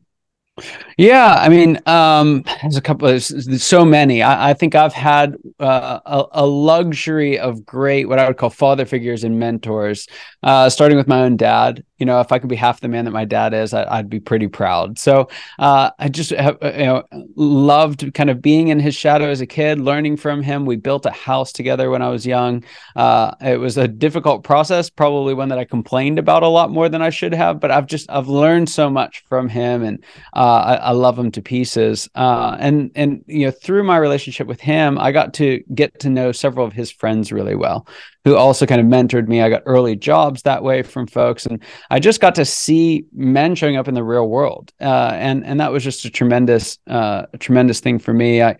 Yeah, 0.96 1.34
I 1.38 1.48
mean, 1.48 1.78
um, 1.86 2.44
there's 2.62 2.76
a 2.76 2.80
couple. 2.80 3.08
There's 3.08 3.62
so 3.62 3.84
many. 3.84 4.22
I, 4.22 4.50
I 4.50 4.54
think 4.54 4.74
I've 4.74 4.92
had 4.92 5.36
uh, 5.58 6.00
a, 6.04 6.24
a, 6.32 6.46
luxury 6.46 7.38
of 7.38 7.64
great, 7.64 8.08
what 8.08 8.18
I 8.18 8.26
would 8.26 8.36
call 8.36 8.50
father 8.50 8.84
figures 8.84 9.24
and 9.24 9.38
mentors. 9.38 10.08
Uh, 10.42 10.68
starting 10.68 10.98
with 10.98 11.08
my 11.08 11.20
own 11.22 11.36
dad. 11.36 11.84
You 12.00 12.06
know, 12.06 12.20
if 12.20 12.32
I 12.32 12.38
could 12.38 12.48
be 12.48 12.56
half 12.56 12.80
the 12.80 12.88
man 12.88 13.04
that 13.04 13.12
my 13.12 13.24
dad 13.24 13.54
is, 13.54 13.72
I, 13.72 13.98
would 13.98 14.10
be 14.10 14.18
pretty 14.18 14.48
proud. 14.48 14.98
So 14.98 15.28
uh, 15.58 15.90
I 15.98 16.08
just 16.08 16.30
have, 16.30 16.58
uh, 16.62 16.72
you 16.72 16.86
know 16.86 17.04
loved 17.36 18.12
kind 18.14 18.30
of 18.30 18.42
being 18.42 18.68
in 18.68 18.80
his 18.80 18.94
shadow 18.94 19.26
as 19.26 19.40
a 19.40 19.46
kid, 19.46 19.80
learning 19.80 20.16
from 20.16 20.42
him. 20.42 20.66
We 20.66 20.76
built 20.76 21.06
a 21.06 21.10
house 21.10 21.52
together 21.52 21.90
when 21.90 22.02
I 22.02 22.08
was 22.08 22.26
young. 22.26 22.64
Uh, 22.96 23.34
it 23.40 23.60
was 23.60 23.76
a 23.76 23.86
difficult 23.86 24.42
process, 24.42 24.90
probably 24.90 25.34
one 25.34 25.50
that 25.50 25.58
I 25.58 25.64
complained 25.64 26.18
about 26.18 26.42
a 26.42 26.48
lot 26.48 26.70
more 26.70 26.88
than 26.88 27.02
I 27.02 27.10
should 27.10 27.34
have. 27.34 27.60
But 27.60 27.70
I've 27.70 27.86
just 27.86 28.10
I've 28.10 28.28
learned 28.28 28.68
so 28.68 28.90
much 28.90 29.22
from 29.28 29.48
him 29.48 29.82
and. 29.82 30.02
Uh, 30.40 30.60
I, 30.70 30.74
I, 30.76 30.90
love 30.92 31.18
him 31.18 31.30
to 31.32 31.42
pieces. 31.42 32.08
Uh, 32.14 32.56
and 32.58 32.90
and 32.94 33.24
you 33.26 33.46
know, 33.46 33.50
through 33.50 33.84
my 33.84 33.96
relationship 33.96 34.46
with 34.46 34.60
him, 34.60 34.98
I 34.98 35.12
got 35.12 35.34
to 35.34 35.62
get 35.74 36.00
to 36.00 36.10
know 36.10 36.32
several 36.32 36.66
of 36.66 36.72
his 36.72 36.90
friends 36.90 37.32
really 37.32 37.54
well, 37.54 37.86
who 38.24 38.36
also 38.36 38.66
kind 38.66 38.80
of 38.80 38.86
mentored 38.86 39.28
me. 39.28 39.40
I 39.40 39.48
got 39.48 39.62
early 39.66 39.96
jobs 39.96 40.42
that 40.42 40.62
way 40.62 40.82
from 40.82 41.06
folks, 41.06 41.46
and 41.46 41.62
I 41.90 42.00
just 42.00 42.20
got 42.20 42.34
to 42.36 42.44
see 42.44 43.06
men 43.14 43.54
showing 43.54 43.76
up 43.76 43.88
in 43.88 43.94
the 43.94 44.04
real 44.04 44.28
world, 44.28 44.72
uh, 44.80 45.12
and 45.14 45.44
and 45.44 45.60
that 45.60 45.72
was 45.72 45.84
just 45.84 46.04
a 46.04 46.10
tremendous, 46.10 46.78
uh, 46.86 47.26
a 47.32 47.38
tremendous 47.38 47.80
thing 47.80 47.98
for 47.98 48.12
me. 48.12 48.42
I. 48.42 48.56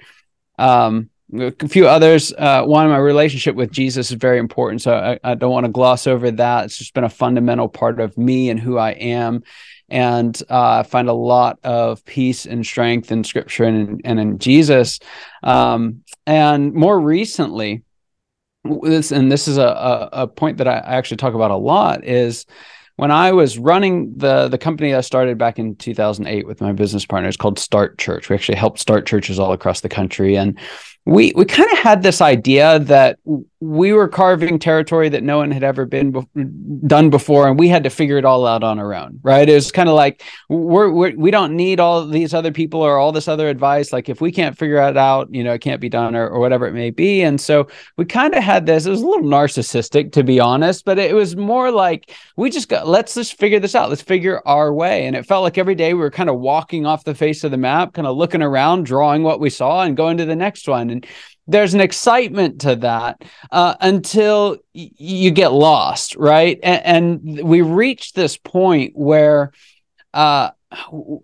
Um, 0.58 1.10
a 1.38 1.68
few 1.68 1.86
others. 1.86 2.32
Uh, 2.36 2.64
one, 2.64 2.88
my 2.88 2.96
relationship 2.96 3.54
with 3.54 3.70
Jesus 3.70 4.10
is 4.10 4.16
very 4.16 4.38
important, 4.38 4.82
so 4.82 4.94
I, 4.94 5.18
I 5.22 5.34
don't 5.34 5.52
want 5.52 5.66
to 5.66 5.72
gloss 5.72 6.06
over 6.06 6.30
that. 6.32 6.64
It's 6.64 6.78
just 6.78 6.94
been 6.94 7.04
a 7.04 7.08
fundamental 7.08 7.68
part 7.68 8.00
of 8.00 8.18
me 8.18 8.50
and 8.50 8.58
who 8.58 8.78
I 8.78 8.90
am, 8.90 9.42
and 9.88 10.40
uh, 10.48 10.82
find 10.82 11.08
a 11.08 11.14
lot 11.14 11.58
of 11.62 12.04
peace 12.04 12.46
and 12.46 12.64
strength 12.66 13.12
in 13.12 13.24
Scripture 13.24 13.64
and, 13.64 14.00
and 14.04 14.18
in 14.18 14.38
Jesus. 14.38 14.98
Um, 15.42 16.02
and 16.26 16.72
more 16.72 16.98
recently, 16.98 17.82
this 18.64 19.10
and 19.10 19.30
this 19.30 19.48
is 19.48 19.58
a, 19.58 20.08
a, 20.12 20.26
point 20.26 20.58
that 20.58 20.68
I 20.68 20.78
actually 20.78 21.16
talk 21.16 21.34
about 21.34 21.50
a 21.50 21.56
lot 21.56 22.04
is 22.04 22.44
when 22.96 23.10
I 23.10 23.32
was 23.32 23.58
running 23.58 24.12
the 24.16 24.48
the 24.48 24.58
company 24.58 24.94
I 24.94 25.00
started 25.00 25.38
back 25.38 25.58
in 25.58 25.76
2008 25.76 26.46
with 26.46 26.60
my 26.60 26.72
business 26.72 27.06
partners 27.06 27.36
called 27.36 27.58
Start 27.58 27.98
Church. 27.98 28.28
We 28.28 28.36
actually 28.36 28.58
helped 28.58 28.78
start 28.78 29.06
churches 29.06 29.38
all 29.38 29.52
across 29.52 29.80
the 29.80 29.88
country, 29.88 30.36
and 30.36 30.58
we 31.06 31.32
we 31.34 31.46
kind 31.46 31.70
of 31.72 31.78
had 31.78 32.02
this 32.02 32.20
idea 32.20 32.78
that 32.80 33.18
we 33.60 33.92
were 33.92 34.08
carving 34.08 34.58
territory 34.58 35.10
that 35.10 35.22
no 35.22 35.36
one 35.36 35.50
had 35.50 35.62
ever 35.62 35.84
been 35.84 36.12
be- 36.12 36.44
done 36.86 37.10
before 37.10 37.46
and 37.46 37.58
we 37.58 37.68
had 37.68 37.84
to 37.84 37.90
figure 37.90 38.16
it 38.16 38.24
all 38.24 38.46
out 38.46 38.64
on 38.64 38.78
our 38.78 38.94
own 38.94 39.20
right? 39.22 39.48
It 39.48 39.54
was 39.54 39.70
kind 39.70 39.88
of 39.88 39.94
like 39.94 40.22
we're, 40.48 40.90
we're 40.90 41.14
we 41.14 41.30
don't 41.30 41.54
need 41.54 41.78
all 41.78 42.06
these 42.06 42.32
other 42.32 42.52
people 42.52 42.80
or 42.80 42.96
all 42.96 43.12
this 43.12 43.28
other 43.28 43.48
advice. 43.48 43.92
Like 43.92 44.08
if 44.08 44.20
we 44.20 44.32
can't 44.32 44.56
figure 44.56 44.78
it 44.78 44.96
out 44.96 45.32
you 45.34 45.44
know 45.44 45.52
it 45.52 45.60
can't 45.60 45.80
be 45.80 45.90
done 45.90 46.16
or, 46.16 46.26
or 46.26 46.40
whatever 46.40 46.66
it 46.66 46.72
may 46.72 46.90
be. 46.90 47.22
And 47.22 47.40
so 47.40 47.68
we 47.96 48.06
kind 48.06 48.34
of 48.34 48.42
had 48.42 48.64
this 48.64 48.86
it 48.86 48.90
was 48.90 49.02
a 49.02 49.06
little 49.06 49.28
narcissistic 49.28 50.12
to 50.12 50.24
be 50.24 50.40
honest 50.40 50.84
but 50.84 50.98
it 50.98 51.14
was 51.14 51.36
more 51.36 51.70
like 51.70 52.14
we 52.36 52.48
just 52.50 52.68
got 52.68 52.86
let's 52.86 53.14
just 53.14 53.38
figure 53.38 53.60
this 53.60 53.74
out. 53.74 53.90
Let's 53.90 54.02
figure 54.02 54.40
our 54.46 54.72
way. 54.72 55.06
And 55.06 55.14
it 55.14 55.26
felt 55.26 55.42
like 55.42 55.58
every 55.58 55.74
day 55.74 55.92
we 55.92 56.00
were 56.00 56.10
kind 56.10 56.30
of 56.30 56.38
walking 56.38 56.86
off 56.86 57.04
the 57.04 57.14
face 57.14 57.44
of 57.44 57.50
the 57.50 57.58
map 57.58 57.92
kind 57.92 58.06
of 58.06 58.16
looking 58.16 58.42
around 58.42 58.86
drawing 58.86 59.22
what 59.22 59.40
we 59.40 59.50
saw 59.50 59.82
and 59.82 59.96
going 59.96 60.16
to 60.16 60.24
the 60.24 60.36
next 60.36 60.66
one. 60.66 60.88
And 60.88 61.06
there's 61.50 61.74
an 61.74 61.80
excitement 61.80 62.60
to 62.62 62.76
that 62.76 63.22
uh, 63.50 63.74
until 63.80 64.58
y- 64.74 64.90
you 64.96 65.30
get 65.30 65.52
lost, 65.52 66.16
right? 66.16 66.58
And, 66.62 67.20
and, 67.24 67.48
we 67.48 67.62
reach 67.62 68.12
this 68.12 68.36
point 68.36 68.92
where, 68.94 69.52
uh, 70.14 70.50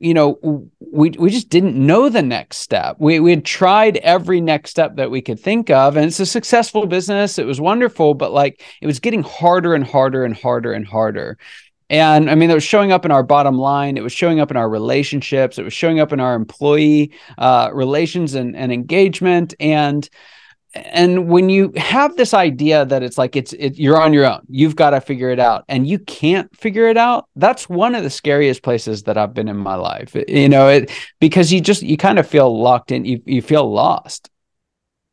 you 0.01 0.13
know, 0.13 0.69
we 0.81 1.11
we 1.11 1.31
just 1.31 1.49
didn't 1.49 1.77
know 1.77 2.09
the 2.09 2.23
next 2.23 2.59
step. 2.59 2.97
We 2.99 3.21
we 3.21 3.31
had 3.31 3.45
tried 3.45 3.97
every 3.99 4.41
next 4.41 4.71
step 4.71 4.97
that 4.97 5.11
we 5.11 5.23
could 5.23 5.39
think 5.39 5.71
of, 5.71 5.97
and 5.97 6.07
it's 6.07 6.19
a 6.19 6.27
successful 6.27 6.87
business. 6.87 7.39
It 7.39 7.47
was 7.47 7.61
wonderful, 7.61 8.15
but 8.15 8.33
like 8.33 8.63
it 8.83 8.87
was 8.87 8.99
getting 8.99 9.23
harder 9.23 9.75
and 9.75 9.87
harder 9.87 10.25
and 10.25 10.35
harder 10.35 10.73
and 10.73 10.87
harder. 10.87 11.39
And 11.89 12.29
I 12.29 12.35
mean, 12.35 12.51
it 12.51 12.55
was 12.55 12.65
showing 12.65 12.91
up 12.91 13.05
in 13.05 13.11
our 13.11 13.23
bottom 13.23 13.59
line. 13.59 13.97
It 13.97 14.03
was 14.03 14.13
showing 14.13 14.41
up 14.41 14.51
in 14.51 14.57
our 14.57 14.69
relationships. 14.69 15.59
It 15.59 15.63
was 15.63 15.73
showing 15.73 16.01
up 16.01 16.13
in 16.13 16.21
our 16.21 16.35
employee 16.35 17.13
uh, 17.39 17.71
relations 17.73 18.35
and, 18.35 18.57
and 18.57 18.73
engagement. 18.73 19.55
And 19.61 20.09
and 20.75 21.29
when 21.29 21.49
you 21.49 21.73
have 21.77 22.17
this 22.17 22.35
idea 22.35 22.85
that 22.85 23.03
it's 23.03 23.17
like 23.17 23.35
it's 23.35 23.53
it, 23.55 23.79
you're 23.79 24.01
on 24.01 24.13
your 24.13 24.27
own, 24.27 24.41
you've 24.49 24.77
got 24.77 24.91
to 24.91 25.01
figure 25.01 25.31
it 25.31 25.39
out, 25.39 25.65
and 25.69 25.87
you 25.87 25.99
can't 25.99 26.55
figure 26.55 26.89
it 26.89 26.97
out. 26.97 27.29
That's 27.37 27.69
one 27.69 27.95
of 27.95 28.03
the 28.03 28.11
scariest 28.11 28.63
places 28.63 29.05
that 29.05 29.17
I've 29.17 29.33
been 29.33 29.49
in 29.49 29.57
my 29.57 29.77
life. 29.77 30.15
You 30.29 30.49
know, 30.49 30.69
it 30.69 30.91
because 31.21 31.53
you 31.53 31.61
just 31.61 31.83
you 31.83 31.97
kind 31.97 32.19
of 32.19 32.27
feel 32.27 32.61
locked 32.61 32.93
in. 32.93 33.05
You 33.05 33.23
you 33.25 33.41
feel 33.41 33.71
lost 33.73 34.29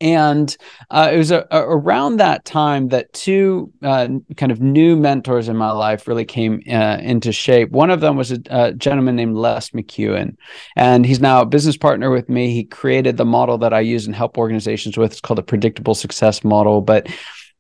and 0.04 0.58
uh, 0.92 1.10
it 1.14 1.18
was 1.18 1.32
a, 1.32 1.48
a, 1.50 1.62
around 1.62 2.18
that 2.18 2.44
time 2.44 2.90
that 2.90 3.12
two 3.14 3.72
uh, 3.82 4.10
kind 4.36 4.52
of 4.52 4.60
new 4.60 4.98
mentors 4.98 5.48
in 5.48 5.56
my 5.56 5.72
life 5.72 6.10
really 6.10 6.26
came 6.26 6.62
uh, 6.70 6.98
into 7.02 7.32
shape. 7.32 7.72
One 7.72 7.90
of 7.90 8.02
them 8.02 8.18
was 8.18 8.34
a, 8.34 8.40
a, 8.50 8.74
gentleman 8.74 9.16
named 9.16 9.38
Les 9.38 9.70
McKeown, 9.70 10.36
and 10.76 11.06
he's 11.06 11.22
now 11.22 11.40
a 11.40 11.46
business 11.46 11.78
partner 11.78 12.12
with 12.12 12.28
me. 12.28 12.54
He 12.54 12.66
created 12.66 13.16
the 13.16 13.24
model 13.24 13.58
that 13.60 13.74
I 13.74 13.80
use 13.80 14.06
and 14.06 14.14
help 14.14 14.38
organizations 14.38 14.98
with. 14.98 15.14
It's 15.14 15.22
called 15.22 15.38
the 15.38 15.44
predictable 15.44 15.96
success 15.96 16.44
model, 16.44 16.82
but 16.82 17.08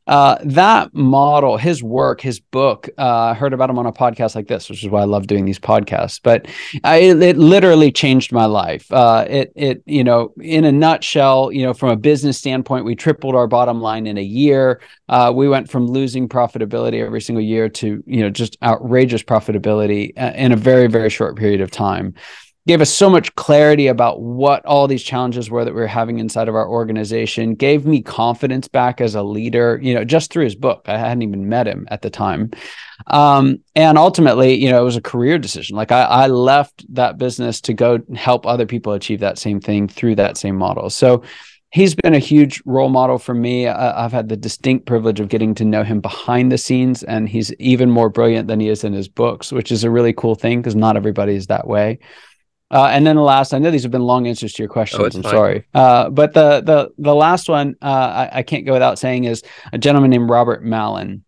uh, 0.07 0.37
that 0.43 0.93
model, 0.93 1.57
his 1.57 1.81
work, 1.81 2.19
his 2.19 2.39
book, 2.39 2.89
uh, 2.97 3.31
I 3.31 3.33
heard 3.33 3.53
about 3.53 3.69
him 3.69 3.79
on 3.79 3.85
a 3.85 3.93
podcast 3.93 4.35
like 4.35 4.47
this, 4.47 4.69
which 4.69 4.83
is 4.83 4.89
why 4.89 5.01
I 5.01 5.05
love 5.05 5.27
doing 5.27 5.45
these 5.45 5.59
podcasts. 5.59 6.19
But 6.21 6.47
I, 6.83 6.97
it 6.97 7.37
literally 7.37 7.91
changed 7.91 8.31
my 8.31 8.45
life. 8.45 8.91
Uh, 8.91 9.25
it, 9.29 9.53
it, 9.55 9.83
you 9.85 10.03
know, 10.03 10.33
in 10.41 10.65
a 10.65 10.71
nutshell, 10.71 11.51
you 11.51 11.63
know, 11.63 11.73
from 11.73 11.89
a 11.89 11.95
business 11.95 12.37
standpoint, 12.37 12.85
we 12.85 12.95
tripled 12.95 13.35
our 13.35 13.47
bottom 13.47 13.81
line 13.81 14.05
in 14.05 14.17
a 14.17 14.23
year. 14.23 14.81
Uh, 15.07 15.31
we 15.33 15.47
went 15.47 15.69
from 15.69 15.87
losing 15.87 16.27
profitability 16.27 17.03
every 17.03 17.21
single 17.21 17.43
year 17.43 17.69
to, 17.69 18.03
you 18.05 18.21
know, 18.21 18.29
just 18.29 18.57
outrageous 18.61 19.23
profitability 19.23 20.11
uh, 20.17 20.33
in 20.35 20.51
a 20.51 20.57
very, 20.57 20.87
very 20.87 21.09
short 21.09 21.37
period 21.37 21.61
of 21.61 21.71
time. 21.71 22.13
Gave 22.65 22.79
us 22.79 22.89
so 22.89 23.09
much 23.09 23.35
clarity 23.35 23.87
about 23.87 24.21
what 24.21 24.65
all 24.65 24.87
these 24.87 25.03
challenges 25.03 25.49
were 25.49 25.65
that 25.65 25.73
we 25.73 25.81
were 25.81 25.87
having 25.87 26.19
inside 26.19 26.47
of 26.47 26.55
our 26.55 26.67
organization 26.67 27.55
gave 27.55 27.85
me 27.85 28.01
confidence 28.01 28.67
back 28.67 29.01
as 29.01 29.15
a 29.15 29.23
leader 29.23 29.79
you 29.81 29.93
know 29.93 30.03
just 30.03 30.31
through 30.31 30.43
his 30.43 30.55
book 30.55 30.83
i 30.85 30.97
hadn't 30.97 31.21
even 31.21 31.49
met 31.49 31.67
him 31.67 31.87
at 31.91 32.01
the 32.01 32.09
time 32.09 32.51
um, 33.07 33.59
and 33.75 33.97
ultimately 33.97 34.53
you 34.53 34.69
know 34.69 34.81
it 34.81 34.85
was 34.85 34.95
a 34.95 35.01
career 35.01 35.37
decision 35.37 35.75
like 35.75 35.91
I, 35.91 36.03
I 36.03 36.27
left 36.27 36.85
that 36.93 37.17
business 37.17 37.59
to 37.61 37.73
go 37.73 37.99
help 38.15 38.45
other 38.45 38.65
people 38.65 38.93
achieve 38.93 39.19
that 39.19 39.37
same 39.37 39.59
thing 39.59 39.87
through 39.87 40.15
that 40.15 40.37
same 40.37 40.55
model 40.55 40.89
so 40.89 41.23
he's 41.73 41.95
been 41.95 42.13
a 42.13 42.19
huge 42.19 42.61
role 42.67 42.89
model 42.89 43.17
for 43.17 43.33
me. 43.33 43.67
I've 43.67 44.11
had 44.11 44.29
the 44.29 44.37
distinct 44.37 44.85
privilege 44.85 45.19
of 45.19 45.27
getting 45.27 45.55
to 45.55 45.65
know 45.65 45.83
him 45.83 46.01
behind 46.01 46.51
the 46.51 46.57
scenes, 46.59 47.01
and 47.01 47.27
he's 47.27 47.51
even 47.55 47.89
more 47.89 48.09
brilliant 48.09 48.47
than 48.47 48.59
he 48.59 48.69
is 48.69 48.83
in 48.83 48.93
his 48.93 49.07
books, 49.07 49.51
which 49.51 49.71
is 49.71 49.83
a 49.83 49.89
really 49.89 50.13
cool 50.13 50.35
thing 50.35 50.61
because 50.61 50.75
not 50.75 50.95
everybody 50.95 51.33
is 51.33 51.47
that 51.47 51.67
way. 51.67 51.97
Uh, 52.73 52.87
and 52.87 53.05
then 53.05 53.15
the 53.15 53.21
last, 53.21 53.53
I 53.53 53.59
know 53.59 53.69
these 53.69 53.83
have 53.83 53.91
been 53.91 54.01
long 54.01 54.25
answers 54.25 54.51
to 54.53 54.63
your 54.63 54.69
questions. 54.69 54.99
Oh, 54.99 55.05
I'm 55.05 55.23
fine. 55.23 55.31
sorry, 55.31 55.65
uh, 55.75 56.09
but 56.09 56.33
the 56.33 56.61
the 56.61 56.91
the 56.97 57.13
last 57.13 57.47
one 57.47 57.75
uh, 57.83 58.29
I, 58.31 58.39
I, 58.39 58.43
can't 58.43 58.65
go 58.65 58.73
without 58.73 58.97
saying 58.97 59.25
is 59.25 59.43
a 59.71 59.77
gentleman 59.77 60.09
named 60.09 60.27
Robert 60.27 60.63
Malin, 60.63 61.23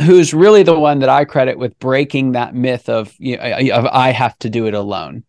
who's 0.00 0.32
really 0.32 0.62
the 0.62 0.78
one 0.78 1.00
that 1.00 1.08
I 1.08 1.24
credit 1.24 1.58
with 1.58 1.78
breaking 1.78 2.32
that 2.32 2.54
myth 2.54 2.88
of 2.88 3.14
you 3.18 3.36
know, 3.36 3.74
of 3.74 3.86
I 3.86 4.10
have 4.10 4.38
to 4.40 4.50
do 4.50 4.66
it 4.66 4.74
alone 4.74 5.24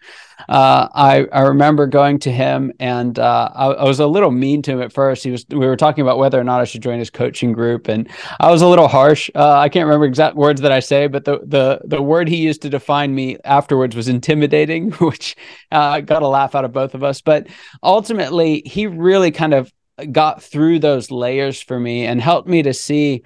uh, 0.47 0.87
I 0.93 1.25
I 1.31 1.41
remember 1.41 1.85
going 1.85 2.19
to 2.19 2.31
him 2.31 2.71
and 2.79 3.19
uh, 3.19 3.49
I, 3.53 3.65
I, 3.67 3.83
was 3.83 3.99
a 3.99 4.07
little 4.07 4.31
mean 4.31 4.61
to 4.63 4.71
him 4.71 4.81
at 4.81 4.93
first. 4.93 5.23
He 5.23 5.31
was 5.31 5.45
we 5.49 5.57
were 5.57 5.75
talking 5.75 6.01
about 6.01 6.17
whether 6.17 6.39
or 6.39 6.43
not 6.43 6.61
I 6.61 6.63
should 6.63 6.81
join 6.81 6.99
his 6.99 7.09
coaching 7.09 7.51
group, 7.51 7.87
and 7.87 8.09
I 8.39 8.49
was 8.49 8.61
a 8.61 8.67
little 8.67 8.87
harsh. 8.87 9.29
Uh, 9.35 9.59
I 9.59 9.67
can't 9.67 9.85
remember 9.85 10.05
exact 10.05 10.35
words 10.35 10.61
that 10.61 10.71
I 10.71 10.79
say, 10.79 11.07
but 11.07 11.25
the 11.25 11.39
the 11.43 11.81
the 11.83 12.01
word 12.01 12.29
he 12.29 12.37
used 12.37 12.61
to 12.61 12.69
define 12.69 13.13
me 13.13 13.37
afterwards 13.43 13.95
was 13.95 14.07
intimidating, 14.07 14.91
which 14.99 15.35
uh, 15.71 15.99
got 16.01 16.23
a 16.23 16.27
laugh 16.27 16.55
out 16.55 16.65
of 16.65 16.71
both 16.71 16.95
of 16.95 17.03
us. 17.03 17.21
But 17.21 17.47
ultimately, 17.83 18.61
he 18.65 18.87
really 18.87 19.31
kind 19.31 19.53
of 19.53 19.71
got 20.11 20.41
through 20.41 20.79
those 20.79 21.11
layers 21.11 21.61
for 21.61 21.77
me 21.77 22.05
and 22.05 22.21
helped 22.21 22.47
me 22.47 22.63
to 22.63 22.73
see 22.73 23.23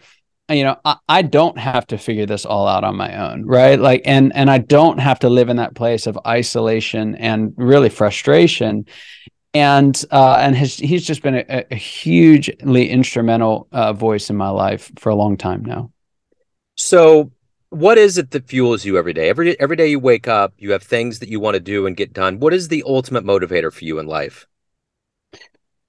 you 0.50 0.64
know 0.64 0.78
I, 0.84 0.98
I, 1.08 1.22
don't 1.22 1.58
have 1.58 1.88
to 1.88 1.98
figure 1.98 2.26
this 2.26 2.46
all 2.46 2.68
out 2.68 2.84
on 2.84 2.96
my 2.96 3.32
own 3.32 3.46
right? 3.46 3.80
Like 3.80 4.02
and 4.06 4.36
and 4.36 4.50
i 4.50 4.58
don't 4.58 5.00
have 5.00 5.20
to 5.20 5.30
live 5.30 5.50
in 5.50 5.58
that 5.58 5.76
place 5.76 6.08
of 6.08 6.20
isolation 6.26 7.16
and 7.16 7.54
really 7.58 7.90
frustration. 7.90 8.86
And 9.54 10.04
uh 10.12 10.38
and 10.40 10.56
his, 10.56 10.78
he's 10.78 11.06
just 11.06 11.22
been 11.22 11.36
a, 11.36 11.66
a 11.72 11.76
hugely 11.76 12.90
instrumental 12.90 13.68
uh, 13.72 13.94
voice 13.94 14.30
in 14.30 14.36
my 14.36 14.50
life 14.50 14.92
for 14.98 15.10
a 15.10 15.16
long 15.16 15.38
time 15.38 15.64
now. 15.64 15.92
So 16.76 17.32
what 17.70 17.98
is 17.98 18.18
it 18.18 18.32
that 18.32 18.48
fuels 18.48 18.86
you 18.86 18.98
every 18.98 19.14
day? 19.14 19.30
Every 19.30 19.60
every 19.60 19.76
day 19.76 19.88
you 19.88 20.00
wake 20.00 20.28
up 20.28 20.54
you 20.58 20.72
have 20.72 20.84
things 20.84 21.20
that 21.20 21.30
you 21.30 21.40
want 21.40 21.56
to 21.56 21.62
do 21.62 21.86
and 21.88 21.96
get 21.96 22.14
done. 22.14 22.40
What 22.40 22.54
is 22.54 22.68
the 22.68 22.84
ultimate 22.86 23.24
motivator 23.24 23.72
for 23.72 23.86
you 23.86 24.00
in 24.00 24.08
life 24.08 24.46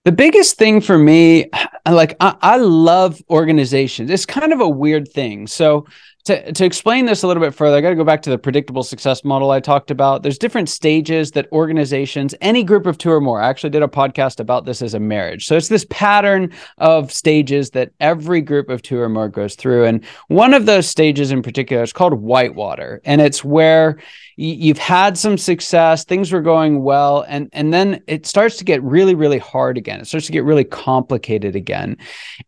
the 0.04 0.12
biggest 0.12 0.56
thing 0.56 0.80
for 0.80 0.96
me, 0.96 1.50
like 1.90 2.16
I, 2.20 2.36
I, 2.40 2.56
love 2.56 3.22
organizations. 3.28 4.10
It's 4.10 4.26
kind 4.26 4.52
of 4.52 4.60
a 4.60 4.68
weird 4.68 5.08
thing. 5.08 5.46
So 5.46 5.86
to, 6.24 6.52
to 6.52 6.64
explain 6.64 7.04
this 7.04 7.22
a 7.22 7.26
little 7.26 7.42
bit 7.42 7.54
further, 7.54 7.76
I 7.76 7.82
got 7.82 7.90
to 7.90 7.94
go 7.96 8.04
back 8.04 8.22
to 8.22 8.30
the 8.30 8.38
predictable 8.38 8.82
success 8.82 9.24
model 9.24 9.50
I 9.50 9.60
talked 9.60 9.90
about. 9.90 10.22
There's 10.22 10.38
different 10.38 10.70
stages 10.70 11.32
that 11.32 11.52
organizations, 11.52 12.34
any 12.40 12.64
group 12.64 12.86
of 12.86 12.96
two 12.96 13.10
or 13.10 13.20
more, 13.20 13.42
I 13.42 13.48
actually 13.48 13.70
did 13.70 13.82
a 13.82 13.88
podcast 13.88 14.40
about 14.40 14.64
this 14.64 14.80
as 14.80 14.94
a 14.94 15.00
marriage. 15.00 15.46
So 15.46 15.54
it's 15.54 15.68
this 15.68 15.86
pattern 15.90 16.52
of 16.78 17.12
stages 17.12 17.70
that 17.70 17.92
every 18.00 18.40
group 18.40 18.70
of 18.70 18.80
two 18.80 18.98
or 18.98 19.10
more 19.10 19.28
goes 19.28 19.54
through. 19.54 19.84
And 19.84 20.02
one 20.28 20.54
of 20.54 20.64
those 20.64 20.88
stages 20.88 21.30
in 21.30 21.42
particular 21.42 21.82
is 21.82 21.92
called 21.92 22.14
whitewater. 22.14 23.02
And 23.04 23.20
it's 23.20 23.44
where 23.44 23.98
you've 24.36 24.78
had 24.78 25.16
some 25.16 25.38
success 25.38 26.04
things 26.04 26.32
were 26.32 26.40
going 26.40 26.82
well 26.82 27.24
and 27.28 27.48
and 27.52 27.72
then 27.72 28.02
it 28.06 28.26
starts 28.26 28.56
to 28.56 28.64
get 28.64 28.82
really 28.82 29.14
really 29.14 29.38
hard 29.38 29.78
again 29.78 29.93
it 30.00 30.06
starts 30.06 30.26
to 30.26 30.32
get 30.32 30.44
really 30.44 30.64
complicated 30.64 31.56
again 31.56 31.96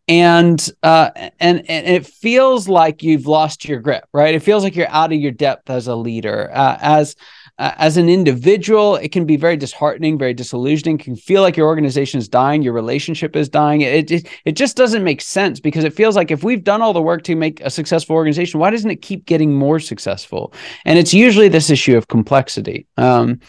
and 0.09 0.71
uh 0.83 1.11
and 1.41 1.69
and 1.69 1.87
it 1.87 2.07
feels 2.07 2.69
like 2.69 3.03
you've 3.03 3.27
lost 3.27 3.65
your 3.65 3.81
grip 3.81 4.05
right 4.13 4.35
it 4.35 4.41
feels 4.41 4.63
like 4.63 4.77
you're 4.77 4.91
out 4.91 5.13
of 5.13 5.19
your 5.19 5.33
depth 5.33 5.71
as 5.71 5.87
a 5.87 5.95
leader 5.95 6.51
uh, 6.53 6.79
as 6.81 7.17
uh, 7.59 7.73
as 7.79 7.97
an 7.97 8.09
individual, 8.09 8.97
it 8.97 9.13
can 9.13 9.25
be 9.25 9.37
very 9.37 9.57
disheartening, 9.57 10.19
very 10.19 10.35
disillusioning. 10.35 11.01
It 11.01 11.05
can 11.05 11.17
feel 11.17 11.41
like 11.41 11.57
your 11.57 11.67
organization 11.67 12.19
is 12.19 12.29
dying, 12.29 12.61
your 12.61 12.75
relationship 12.75 13.35
is 13.35 13.49
dying. 13.49 13.81
It, 13.81 14.11
it 14.11 14.29
it 14.45 14.53
just 14.53 14.77
doesn't 14.77 15.03
make 15.03 15.23
sense 15.23 15.59
because 15.59 15.83
it 15.85 15.95
feels 15.95 16.17
like 16.17 16.31
if 16.31 16.45
we've 16.45 16.63
done 16.63 16.83
all 16.83 16.93
the 16.93 17.01
work 17.01 17.23
to 17.25 17.35
make 17.35 17.63
a 17.63 17.71
successful 17.71 18.15
organization, 18.15 18.61
why 18.61 18.69
doesn't 18.69 18.91
it 18.91 19.01
keep 19.01 19.25
getting 19.25 19.55
more 19.55 19.81
successful? 19.81 20.53
And 20.85 20.99
it's 20.99 21.15
usually 21.15 21.49
this 21.49 21.71
issue 21.71 21.97
of 21.97 22.09
complexity. 22.09 22.87
Um, 22.99 23.41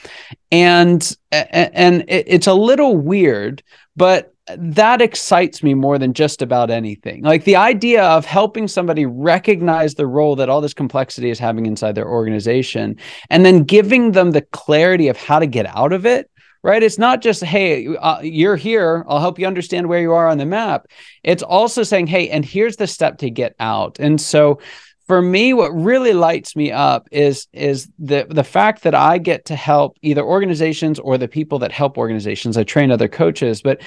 and 0.52 1.17
and 1.34 2.06
it's 2.08 2.48
a 2.48 2.54
little 2.54 2.95
weird, 2.95 3.62
but 3.98 4.34
that 4.56 5.02
excites 5.02 5.62
me 5.62 5.74
more 5.74 5.98
than 5.98 6.14
just 6.14 6.42
about 6.42 6.70
anything. 6.70 7.22
Like 7.22 7.44
the 7.44 7.58
idea 7.58 8.04
of 8.04 8.24
helping 8.26 8.70
somebody 8.70 9.06
recognize 9.06 9.96
the 9.96 10.08
role 10.08 10.38
that 10.38 10.48
all 10.48 10.62
this 10.62 10.74
complexity 10.74 11.30
is 11.30 11.40
having 11.40 11.66
inside 11.66 11.96
their 11.96 12.08
organization 12.08 12.96
and 13.30 13.46
then 13.46 13.64
giving 13.64 14.14
them 14.14 14.32
the 14.32 14.42
clarity 14.42 15.10
of 15.10 15.18
how 15.18 15.40
to 15.40 15.48
get 15.48 15.66
out 15.66 15.92
of 15.92 16.06
it. 16.06 16.32
Right. 16.64 16.82
It's 16.82 16.98
not 16.98 17.22
just, 17.22 17.44
hey, 17.44 17.88
uh, 17.96 18.20
you're 18.22 18.56
here. 18.58 19.06
I'll 19.08 19.20
help 19.20 19.40
you 19.40 19.46
understand 19.46 19.88
where 19.88 20.02
you 20.02 20.12
are 20.14 20.28
on 20.28 20.38
the 20.38 20.46
map. 20.46 20.88
It's 21.24 21.44
also 21.44 21.84
saying, 21.84 22.08
hey, 22.08 22.30
and 22.30 22.44
here's 22.44 22.78
the 22.78 22.88
step 22.88 23.20
to 23.20 23.30
get 23.30 23.56
out. 23.60 24.00
And 24.00 24.20
so 24.20 24.60
for 25.08 25.22
me 25.22 25.54
what 25.54 25.70
really 25.70 26.13
lights 26.13 26.56
me 26.56 26.72
up 26.72 27.08
is 27.12 27.48
is 27.54 27.89
the 27.98 28.28
the 28.30 28.43
fact 28.43 28.84
that 28.84 28.96
I 28.96 29.17
get 29.17 29.46
to 29.46 29.56
help 29.56 29.98
either 30.02 30.22
organizations 30.22 31.00
or 31.00 31.17
the 31.17 31.28
people 31.28 31.60
that 31.60 31.72
help 31.72 31.98
organizations. 31.98 32.58
I 32.58 32.63
train 32.63 32.91
other 32.91 33.08
coaches 33.08 33.62
but 33.62 33.82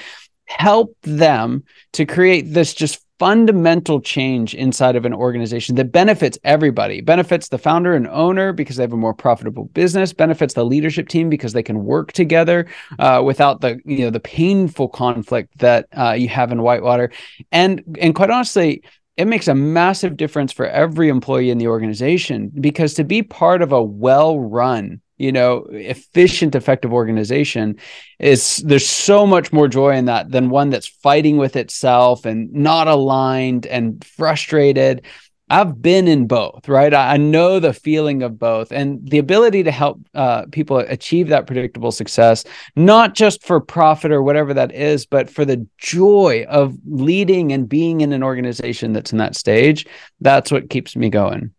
help 0.45 0.95
them 1.03 1.63
to 1.93 2.05
create 2.05 2.53
this 2.53 2.73
just 2.73 2.99
fundamental 3.21 4.01
change 4.01 4.55
inside 4.55 4.95
of 4.95 5.05
an 5.05 5.13
organization 5.13 5.75
that 5.75 5.91
benefits 5.91 6.39
everybody. 6.43 7.01
Benefits 7.01 7.49
the 7.49 7.57
founder 7.59 7.93
and 7.93 8.07
owner 8.07 8.51
because 8.51 8.77
they 8.77 8.83
have 8.83 8.93
a 8.93 8.97
more 8.97 9.13
profitable 9.13 9.65
business 9.65 10.11
benefits 10.11 10.55
the 10.55 10.65
leadership 10.65 11.07
team 11.07 11.29
because 11.29 11.53
they 11.53 11.61
can 11.61 11.85
work 11.85 12.13
together 12.13 12.65
uh, 12.97 13.21
without 13.23 13.61
the 13.61 13.79
you 13.85 13.99
know 13.99 14.09
the 14.09 14.19
painful 14.19 14.87
conflict 14.87 15.55
that 15.59 15.87
uh, 15.95 16.13
you 16.13 16.29
have 16.29 16.51
in 16.51 16.63
whitewater. 16.63 17.11
And 17.51 17.83
and 18.01 18.15
quite 18.15 18.31
honestly 18.31 18.81
it 19.21 19.27
makes 19.27 19.47
a 19.47 19.53
massive 19.53 20.17
difference 20.17 20.51
for 20.51 20.65
every 20.65 21.07
employee 21.07 21.51
in 21.51 21.59
the 21.59 21.67
organization 21.67 22.51
because 22.59 22.95
to 22.95 23.03
be 23.03 23.21
part 23.21 23.61
of 23.61 23.71
a 23.71 23.81
well 23.81 24.39
run 24.39 24.99
you 25.19 25.31
know 25.31 25.67
efficient 25.69 26.55
effective 26.55 26.91
organization 26.91 27.77
is 28.17 28.57
there's 28.65 28.87
so 28.87 29.27
much 29.27 29.53
more 29.53 29.67
joy 29.67 29.95
in 29.95 30.05
that 30.05 30.31
than 30.31 30.49
one 30.49 30.71
that's 30.71 30.87
fighting 30.87 31.37
with 31.37 31.55
itself 31.55 32.25
and 32.25 32.51
not 32.51 32.87
aligned 32.87 33.67
and 33.67 34.03
frustrated 34.03 35.05
I've 35.51 35.81
been 35.81 36.07
in 36.07 36.27
both, 36.27 36.69
right? 36.69 36.93
I 36.93 37.17
know 37.17 37.59
the 37.59 37.73
feeling 37.73 38.23
of 38.23 38.39
both 38.39 38.71
and 38.71 39.05
the 39.09 39.17
ability 39.17 39.63
to 39.63 39.71
help 39.71 39.99
uh, 40.15 40.45
people 40.53 40.77
achieve 40.77 41.27
that 41.27 41.45
predictable 41.45 41.91
success, 41.91 42.45
not 42.77 43.15
just 43.15 43.43
for 43.43 43.59
profit 43.59 44.13
or 44.13 44.23
whatever 44.23 44.53
that 44.53 44.73
is, 44.73 45.05
but 45.05 45.29
for 45.29 45.43
the 45.43 45.67
joy 45.77 46.45
of 46.47 46.77
leading 46.85 47.51
and 47.51 47.67
being 47.67 47.99
in 47.99 48.13
an 48.13 48.23
organization 48.23 48.93
that's 48.93 49.11
in 49.11 49.17
that 49.17 49.35
stage. 49.35 49.85
That's 50.21 50.53
what 50.53 50.69
keeps 50.69 50.95
me 50.95 51.09
going. 51.09 51.51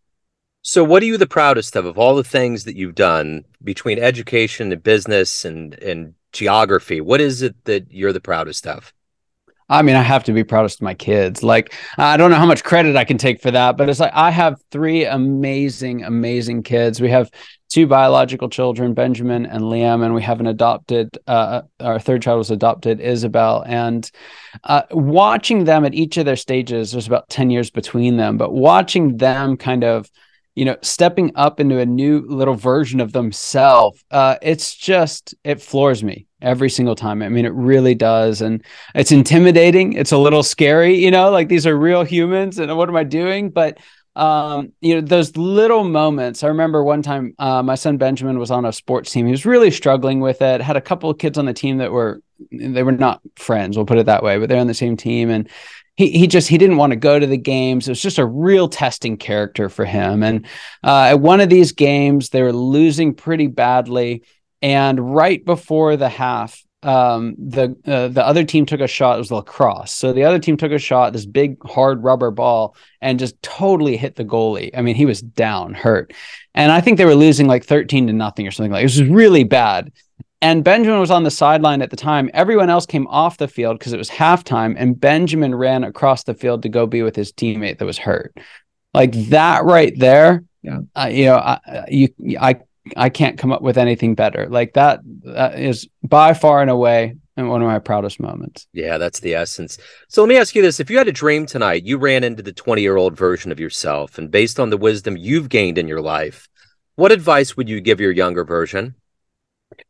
So, 0.62 0.82
what 0.84 1.02
are 1.02 1.06
you 1.06 1.18
the 1.18 1.26
proudest 1.26 1.76
of 1.76 1.84
of 1.84 1.98
all 1.98 2.14
the 2.14 2.24
things 2.24 2.64
that 2.64 2.76
you've 2.76 2.94
done 2.94 3.44
between 3.62 3.98
education 3.98 4.72
and 4.72 4.82
business 4.82 5.44
and 5.44 5.74
and 5.82 6.14
geography? 6.32 7.02
What 7.02 7.20
is 7.20 7.42
it 7.42 7.62
that 7.64 7.92
you're 7.92 8.14
the 8.14 8.20
proudest 8.20 8.66
of? 8.66 8.94
I 9.72 9.80
mean, 9.80 9.96
I 9.96 10.02
have 10.02 10.24
to 10.24 10.32
be 10.32 10.44
proudest 10.44 10.80
of 10.80 10.84
my 10.84 10.92
kids. 10.92 11.42
Like, 11.42 11.72
I 11.96 12.18
don't 12.18 12.30
know 12.30 12.36
how 12.36 12.44
much 12.44 12.62
credit 12.62 12.94
I 12.94 13.04
can 13.04 13.16
take 13.16 13.40
for 13.40 13.50
that, 13.50 13.78
but 13.78 13.88
it's 13.88 14.00
like 14.00 14.12
I 14.12 14.30
have 14.30 14.60
three 14.70 15.06
amazing, 15.06 16.04
amazing 16.04 16.62
kids. 16.62 17.00
We 17.00 17.08
have 17.08 17.30
two 17.70 17.86
biological 17.86 18.50
children, 18.50 18.92
Benjamin 18.92 19.46
and 19.46 19.62
Liam, 19.62 20.04
and 20.04 20.14
we 20.14 20.20
have 20.20 20.40
an 20.40 20.46
adopted. 20.46 21.16
Uh, 21.26 21.62
our 21.80 21.98
third 21.98 22.20
child 22.20 22.36
was 22.36 22.50
adopted, 22.50 23.00
Isabel. 23.00 23.64
And 23.66 24.10
uh, 24.64 24.82
watching 24.90 25.64
them 25.64 25.86
at 25.86 25.94
each 25.94 26.18
of 26.18 26.26
their 26.26 26.36
stages, 26.36 26.92
there's 26.92 27.06
about 27.06 27.30
ten 27.30 27.48
years 27.48 27.70
between 27.70 28.18
them, 28.18 28.36
but 28.36 28.52
watching 28.52 29.16
them 29.16 29.56
kind 29.56 29.84
of 29.84 30.10
you 30.54 30.66
know 30.66 30.76
stepping 30.82 31.32
up 31.34 31.60
into 31.60 31.78
a 31.78 31.86
new 31.86 32.26
little 32.28 32.54
version 32.54 33.00
of 33.00 33.12
themselves 33.12 34.04
uh, 34.10 34.36
it's 34.42 34.74
just 34.76 35.34
it 35.44 35.62
floors 35.62 36.04
me 36.04 36.26
every 36.42 36.70
single 36.70 36.94
time 36.94 37.22
i 37.22 37.28
mean 37.28 37.44
it 37.44 37.52
really 37.54 37.94
does 37.94 38.40
and 38.40 38.64
it's 38.94 39.12
intimidating 39.12 39.92
it's 39.94 40.12
a 40.12 40.18
little 40.18 40.42
scary 40.42 40.94
you 40.94 41.10
know 41.10 41.30
like 41.30 41.48
these 41.48 41.66
are 41.66 41.76
real 41.76 42.02
humans 42.02 42.58
and 42.58 42.76
what 42.76 42.88
am 42.88 42.96
i 42.96 43.04
doing 43.04 43.50
but 43.50 43.78
um, 44.14 44.74
you 44.82 44.94
know 44.94 45.00
those 45.00 45.34
little 45.38 45.84
moments 45.84 46.44
i 46.44 46.48
remember 46.48 46.84
one 46.84 47.00
time 47.00 47.34
uh, 47.38 47.62
my 47.62 47.74
son 47.74 47.96
benjamin 47.96 48.38
was 48.38 48.50
on 48.50 48.66
a 48.66 48.72
sports 48.72 49.10
team 49.10 49.24
he 49.24 49.32
was 49.32 49.46
really 49.46 49.70
struggling 49.70 50.20
with 50.20 50.42
it 50.42 50.60
had 50.60 50.76
a 50.76 50.82
couple 50.82 51.08
of 51.08 51.16
kids 51.16 51.38
on 51.38 51.46
the 51.46 51.54
team 51.54 51.78
that 51.78 51.90
were 51.90 52.20
they 52.50 52.82
were 52.82 52.92
not 52.92 53.22
friends 53.36 53.76
we'll 53.76 53.86
put 53.86 53.96
it 53.96 54.06
that 54.06 54.22
way 54.22 54.38
but 54.38 54.50
they're 54.50 54.60
on 54.60 54.66
the 54.66 54.74
same 54.74 54.98
team 54.98 55.30
and 55.30 55.48
he 55.96 56.10
he 56.10 56.26
just 56.26 56.48
he 56.48 56.58
didn't 56.58 56.76
want 56.76 56.92
to 56.92 56.96
go 56.96 57.18
to 57.18 57.26
the 57.26 57.36
games. 57.36 57.86
It 57.86 57.92
was 57.92 58.02
just 58.02 58.18
a 58.18 58.26
real 58.26 58.68
testing 58.68 59.16
character 59.16 59.68
for 59.68 59.84
him. 59.84 60.22
And 60.22 60.46
uh, 60.82 61.08
at 61.10 61.20
one 61.20 61.40
of 61.40 61.50
these 61.50 61.72
games, 61.72 62.30
they 62.30 62.42
were 62.42 62.52
losing 62.52 63.14
pretty 63.14 63.46
badly. 63.46 64.22
And 64.62 65.14
right 65.14 65.44
before 65.44 65.96
the 65.96 66.08
half, 66.08 66.62
um, 66.84 67.34
the 67.38 67.76
uh, 67.86 68.08
the 68.08 68.26
other 68.26 68.44
team 68.44 68.64
took 68.64 68.80
a 68.80 68.86
shot. 68.86 69.16
It 69.16 69.18
was 69.18 69.30
lacrosse, 69.30 69.92
so 69.92 70.12
the 70.12 70.24
other 70.24 70.38
team 70.38 70.56
took 70.56 70.72
a 70.72 70.78
shot, 70.78 71.12
this 71.12 71.26
big 71.26 71.56
hard 71.64 72.02
rubber 72.02 72.30
ball, 72.30 72.74
and 73.00 73.18
just 73.18 73.40
totally 73.42 73.96
hit 73.96 74.16
the 74.16 74.24
goalie. 74.24 74.70
I 74.76 74.82
mean, 74.82 74.94
he 74.94 75.06
was 75.06 75.20
down, 75.20 75.74
hurt, 75.74 76.12
and 76.54 76.72
I 76.72 76.80
think 76.80 76.98
they 76.98 77.04
were 77.04 77.14
losing 77.14 77.46
like 77.46 77.64
thirteen 77.64 78.06
to 78.06 78.12
nothing 78.12 78.46
or 78.46 78.50
something 78.50 78.72
like. 78.72 78.82
It 78.82 78.86
was 78.86 79.02
really 79.04 79.44
bad. 79.44 79.92
And 80.40 80.64
Benjamin 80.64 80.98
was 80.98 81.12
on 81.12 81.22
the 81.22 81.30
sideline 81.30 81.82
at 81.82 81.90
the 81.90 81.96
time. 81.96 82.28
Everyone 82.34 82.68
else 82.68 82.84
came 82.84 83.06
off 83.06 83.38
the 83.38 83.46
field 83.46 83.78
because 83.78 83.92
it 83.92 83.98
was 83.98 84.10
halftime, 84.10 84.74
and 84.76 85.00
Benjamin 85.00 85.54
ran 85.54 85.84
across 85.84 86.24
the 86.24 86.34
field 86.34 86.62
to 86.62 86.68
go 86.68 86.84
be 86.84 87.02
with 87.02 87.14
his 87.14 87.32
teammate 87.32 87.78
that 87.78 87.84
was 87.84 87.98
hurt. 87.98 88.36
Like 88.92 89.12
that 89.28 89.64
right 89.64 89.96
there, 89.96 90.42
yeah. 90.62 90.80
Uh, 90.96 91.10
you 91.12 91.26
know, 91.26 91.36
I, 91.36 91.84
you, 91.88 92.08
I 92.40 92.56
I 92.96 93.08
can't 93.08 93.38
come 93.38 93.52
up 93.52 93.62
with 93.62 93.78
anything 93.78 94.14
better. 94.14 94.48
Like 94.48 94.74
that, 94.74 95.00
that 95.24 95.58
is 95.58 95.88
by 96.02 96.34
far 96.34 96.60
and 96.60 96.70
away 96.70 97.16
one 97.36 97.62
of 97.62 97.68
my 97.68 97.78
proudest 97.78 98.20
moments. 98.20 98.66
Yeah, 98.72 98.98
that's 98.98 99.20
the 99.20 99.34
essence. 99.34 99.78
So 100.08 100.22
let 100.22 100.28
me 100.28 100.36
ask 100.36 100.54
you 100.54 100.62
this. 100.62 100.80
If 100.80 100.90
you 100.90 100.98
had 100.98 101.08
a 101.08 101.12
dream 101.12 101.46
tonight, 101.46 101.84
you 101.84 101.98
ran 101.98 102.24
into 102.24 102.42
the 102.42 102.52
20 102.52 102.82
year 102.82 102.96
old 102.96 103.16
version 103.16 103.52
of 103.52 103.60
yourself, 103.60 104.18
and 104.18 104.30
based 104.30 104.60
on 104.60 104.70
the 104.70 104.76
wisdom 104.76 105.16
you've 105.16 105.48
gained 105.48 105.78
in 105.78 105.88
your 105.88 106.00
life, 106.00 106.48
what 106.96 107.12
advice 107.12 107.56
would 107.56 107.68
you 107.68 107.80
give 107.80 108.00
your 108.00 108.12
younger 108.12 108.44
version? 108.44 108.94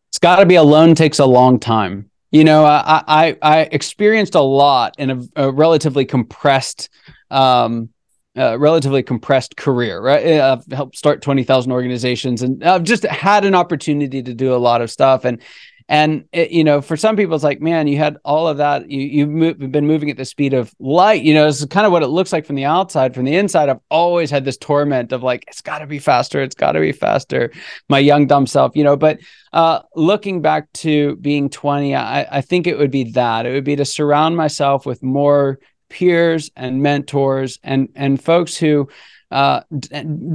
It's 0.09 0.19
got 0.19 0.37
to 0.37 0.47
be 0.47 0.55
alone 0.57 0.95
takes 0.95 1.19
a 1.19 1.27
long 1.27 1.59
time. 1.59 2.11
You 2.31 2.45
know, 2.45 2.65
I, 2.65 3.03
I, 3.07 3.37
I 3.43 3.61
experienced 3.61 4.35
a 4.35 4.41
lot 4.41 4.95
in 4.99 5.11
a, 5.11 5.45
a 5.45 5.51
relatively 5.51 6.07
compressed 6.07 6.89
um, 7.31 7.91
uh, 8.37 8.59
relatively 8.59 9.03
compressed 9.03 9.57
career, 9.57 10.01
right? 10.01 10.41
I've 10.41 10.65
helped 10.73 10.97
start 10.97 11.23
20,000 11.23 11.71
organizations 11.71 12.43
and 12.43 12.65
I've 12.65 12.83
just 12.83 13.05
had 13.05 13.45
an 13.45 13.55
opportunity 13.55 14.23
to 14.23 14.35
do 14.35 14.55
a 14.55 14.57
lot 14.57 14.81
of 14.81 14.91
stuff. 14.91 15.25
And, 15.25 15.43
and 15.89 16.25
it, 16.33 16.51
you 16.51 16.65
know, 16.65 16.81
for 16.81 16.97
some 16.97 17.17
people, 17.17 17.35
it's 17.35 17.45
like, 17.45 17.61
man, 17.61 17.87
you 17.87 17.99
had 17.99 18.17
all 18.25 18.49
of 18.49 18.57
that. 18.57 18.91
You, 18.91 19.01
you've, 19.01 19.61
you've 19.61 19.73
been 19.73 19.87
moving 19.87 20.09
at 20.11 20.17
the 20.17 20.25
speed 20.25 20.55
of 20.55 20.73
light. 20.79 21.23
You 21.23 21.35
know, 21.35 21.47
it's 21.47 21.65
kind 21.67 21.85
of 21.85 21.93
what 21.93 22.03
it 22.03 22.07
looks 22.07 22.33
like 22.33 22.47
from 22.47 22.57
the 22.57 22.65
outside. 22.65 23.15
From 23.15 23.25
the 23.25 23.35
inside, 23.35 23.69
I've 23.69 23.81
always 23.91 24.31
had 24.31 24.45
this 24.47 24.57
torment 24.57 25.13
of 25.13 25.23
like, 25.23 25.45
it's 25.49 25.61
got 25.61 25.81
to 25.81 25.87
be 25.87 25.99
faster. 25.99 26.41
It's 26.41 26.55
got 26.55 26.73
to 26.73 26.81
be 26.81 26.93
faster. 26.93 27.53
My 27.91 27.99
young, 27.99 28.27
dumb 28.27 28.47
self, 28.47 28.75
you 28.75 28.85
know, 28.85 28.97
but 28.97 29.19
uh, 29.53 29.81
looking 29.95 30.41
back 30.41 30.73
to 30.73 31.17
being 31.17 31.51
20, 31.51 31.95
I, 31.95 32.23
I 32.23 32.41
think 32.41 32.67
it 32.67 32.79
would 32.79 32.91
be 32.91 33.11
that. 33.13 33.45
It 33.45 33.53
would 33.53 33.65
be 33.65 33.77
to 33.77 33.85
surround 33.85 34.37
myself 34.37 34.87
with 34.87 35.03
more 35.03 35.59
peers 35.93 36.51
and 36.57 36.83
mentors 36.83 37.59
and 37.63 37.89
and 37.95 38.23
folks 38.23 38.57
who 38.57 38.89
uh, 39.31 39.63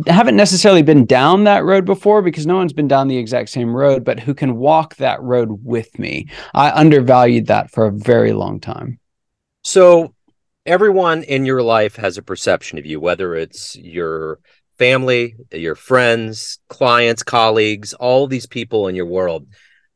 haven't 0.08 0.36
necessarily 0.36 0.82
been 0.82 1.06
down 1.06 1.44
that 1.44 1.64
road 1.64 1.86
before 1.86 2.24
because 2.24 2.48
no 2.48 2.56
one's 2.56 2.74
been 2.74 2.88
down 2.88 3.08
the 3.08 3.18
exact 3.18 3.50
same 3.50 3.76
road, 3.76 4.04
but 4.04 4.20
who 4.20 4.34
can 4.34 4.56
walk 4.58 4.96
that 4.96 5.22
road 5.22 5.64
with 5.64 6.00
me. 6.00 6.28
I 6.56 6.72
undervalued 6.72 7.46
that 7.48 7.70
for 7.70 7.86
a 7.86 7.92
very 7.92 8.34
long 8.34 8.60
time. 8.60 9.00
So, 9.64 10.16
everyone 10.66 11.22
in 11.22 11.46
your 11.46 11.62
life 11.62 11.96
has 11.98 12.18
a 12.18 12.24
perception 12.24 12.80
of 12.80 12.88
you, 12.88 13.00
whether 13.00 13.36
it's 13.36 13.76
your 13.76 14.40
family, 14.80 15.36
your 15.52 15.76
friends, 15.76 16.58
clients, 16.68 17.22
colleagues, 17.22 17.94
all 17.94 18.26
these 18.26 18.48
people 18.48 18.88
in 18.88 18.96
your 18.96 19.06
world, 19.06 19.46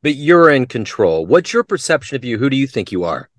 but 0.03 0.13
you're 0.13 0.51
in 0.51 0.67
control. 0.67 1.25
What's 1.25 1.53
your 1.53 1.63
perception 1.63 2.17
of 2.17 2.23
you? 2.23 2.37
Who 2.37 2.51
do 2.51 2.57
you 2.57 2.67
think 2.67 2.91
you 2.91 3.03
are? 3.03 3.30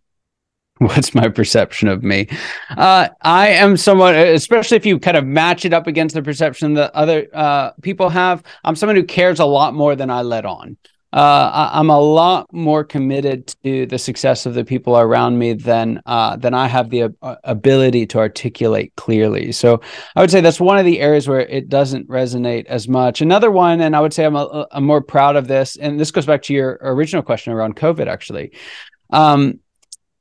what's 0.89 1.15
my 1.15 1.29
perception 1.29 1.89
of 1.89 2.03
me 2.03 2.29
uh, 2.71 3.09
i 3.23 3.49
am 3.49 3.77
someone 3.77 4.15
especially 4.15 4.77
if 4.77 4.87
you 4.87 4.99
kind 4.99 5.17
of 5.17 5.27
match 5.27 5.65
it 5.65 5.73
up 5.73 5.87
against 5.87 6.15
the 6.15 6.23
perception 6.23 6.75
that 6.75 6.93
other 6.95 7.27
uh, 7.33 7.71
people 7.83 8.09
have 8.09 8.43
i'm 8.65 8.77
someone 8.77 8.97
who 8.97 9.05
cares 9.05 9.39
a 9.39 9.45
lot 9.45 9.75
more 9.75 9.97
than 9.97 10.11
i 10.11 10.23
let 10.23 10.45
on 10.45 10.77
uh, 11.13 11.71
I, 11.75 11.81
am 11.81 11.91
a 11.91 12.01
lot 12.01 12.51
more 12.55 12.85
committed 12.85 13.55
to 13.65 13.85
the 13.85 13.99
success 13.99 14.47
of 14.47 14.55
the 14.55 14.65
people 14.65 14.97
around 14.97 15.39
me 15.39 15.53
than 15.53 16.01
uh, 16.07 16.37
than 16.37 16.55
I 16.55 16.69
have 16.69 16.89
the 16.89 17.15
uh, 17.21 17.37
ability 17.45 18.07
to 18.07 18.19
articulate 18.19 18.95
clearly. 18.97 19.53
So 19.53 19.83
I 20.17 20.23
would 20.23 20.31
say 20.31 20.41
that's 20.41 20.61
one 20.61 20.79
of 20.79 20.87
the 20.87 21.01
areas 21.01 21.29
where 21.29 21.41
it 21.41 21.69
doesn't 21.69 22.09
resonate 22.09 22.65
as 22.65 22.89
much. 22.89 23.21
Another 23.21 23.51
one, 23.51 23.83
and 23.83 23.95
I 23.95 24.01
would 24.01 24.15
say 24.15 24.25
I'm, 24.25 24.37
a, 24.37 24.67
I'm 24.71 24.85
more 24.85 25.03
proud 25.03 25.37
of 25.37 25.49
this, 25.49 25.77
and 25.77 26.01
this 26.01 26.11
goes 26.11 26.25
back 26.25 26.43
to 26.45 26.55
your 26.55 26.79
original 26.81 27.23
question 27.23 27.53
around 27.53 27.77
COVID, 27.77 28.07
actually. 28.07 28.53
Um, 29.11 29.61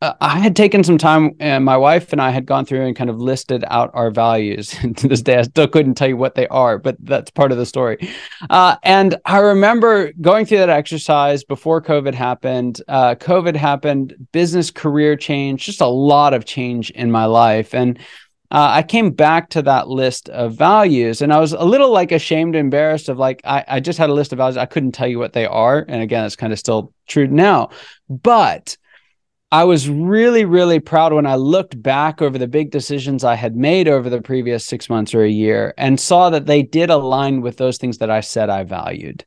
uh, 0.02 0.14
I 0.20 0.40
had 0.40 0.56
taken 0.56 0.84
some 0.84 0.98
time, 0.98 1.36
and 1.40 1.64
my 1.64 1.78
wife 1.78 2.12
and 2.12 2.20
I 2.22 2.32
had 2.32 2.48
gone 2.48 2.66
through 2.66 2.86
and 2.86 2.96
kind 2.96 3.10
of 3.10 3.22
listed 3.22 3.64
out 3.68 3.92
our 3.94 4.10
values. 4.10 4.70
to 4.98 5.08
this 5.08 5.22
day, 5.22 5.38
I 5.38 5.44
still 5.44 5.68
couldn't 5.68 5.96
tell 5.96 6.08
you 6.08 6.18
what 6.18 6.34
they 6.34 6.48
are, 6.48 6.80
but 6.80 6.98
that's 7.00 7.30
part 7.30 7.52
of 7.52 7.60
the 7.60 7.66
story. 7.66 8.10
Uh, 8.50 8.78
and 8.82 9.16
I 9.26 9.38
remember 9.38 10.12
going 10.20 10.46
through 10.46 10.58
that 10.58 10.70
exercise 10.70 11.44
before 11.44 11.82
COVID 11.82 12.16
happened. 12.16 12.82
Uh, 12.88 13.14
COVID 13.16 13.56
happened, 13.56 14.16
business 14.32 14.72
career 14.72 15.16
change, 15.16 15.66
just 15.66 15.82
a 15.82 15.88
lot 15.88 16.34
of 16.34 16.46
change 16.46 16.90
in 16.92 17.12
my 17.12 17.26
life. 17.26 17.76
And 17.76 18.00
uh, 18.50 18.70
I 18.72 18.84
came 18.84 19.12
back 19.12 19.50
to 19.52 19.62
that 19.62 19.88
list 19.88 20.28
of 20.30 20.56
values 20.56 21.22
and 21.22 21.32
I 21.32 21.40
was 21.40 21.54
a 21.54 21.64
little 21.64 21.92
like 21.92 22.12
ashamed, 22.12 22.56
embarrassed 22.56 23.08
of 23.08 23.18
like, 23.18 23.40
I, 23.46 23.64
I 23.66 23.80
just 23.80 23.98
had 23.98 24.10
a 24.10 24.14
list 24.14 24.34
of 24.34 24.38
values. 24.38 24.58
I 24.58 24.66
couldn't 24.66 24.92
tell 24.92 25.08
you 25.08 25.20
what 25.20 25.32
they 25.32 25.46
are. 25.46 25.86
And 25.88 26.02
again, 26.02 26.26
it's 26.26 26.36
kind 26.36 26.52
of 26.52 26.60
still 26.60 26.92
true 27.08 27.28
now. 27.28 27.70
But 28.10 28.76
I 29.54 29.66
was 29.66 29.90
really, 29.90 30.46
really 30.46 30.80
proud 30.80 31.12
when 31.12 31.26
I 31.26 31.36
looked 31.36 31.82
back 31.82 32.22
over 32.22 32.38
the 32.38 32.48
big 32.48 32.72
decisions 32.72 33.26
I 33.26 33.36
had 33.36 33.56
made 33.56 33.90
over 33.90 34.10
the 34.10 34.22
previous 34.22 34.64
six 34.64 34.90
months 34.90 35.14
or 35.14 35.24
a 35.24 35.30
year 35.30 35.74
and 35.78 36.00
saw 36.00 36.30
that 36.30 36.46
they 36.46 36.64
did 36.64 36.90
align 36.90 37.42
with 37.42 37.58
those 37.58 37.78
things 37.78 37.98
that 37.98 38.10
I 38.10 38.22
said 38.22 38.50
I 38.50 38.64
valued. 38.64 39.26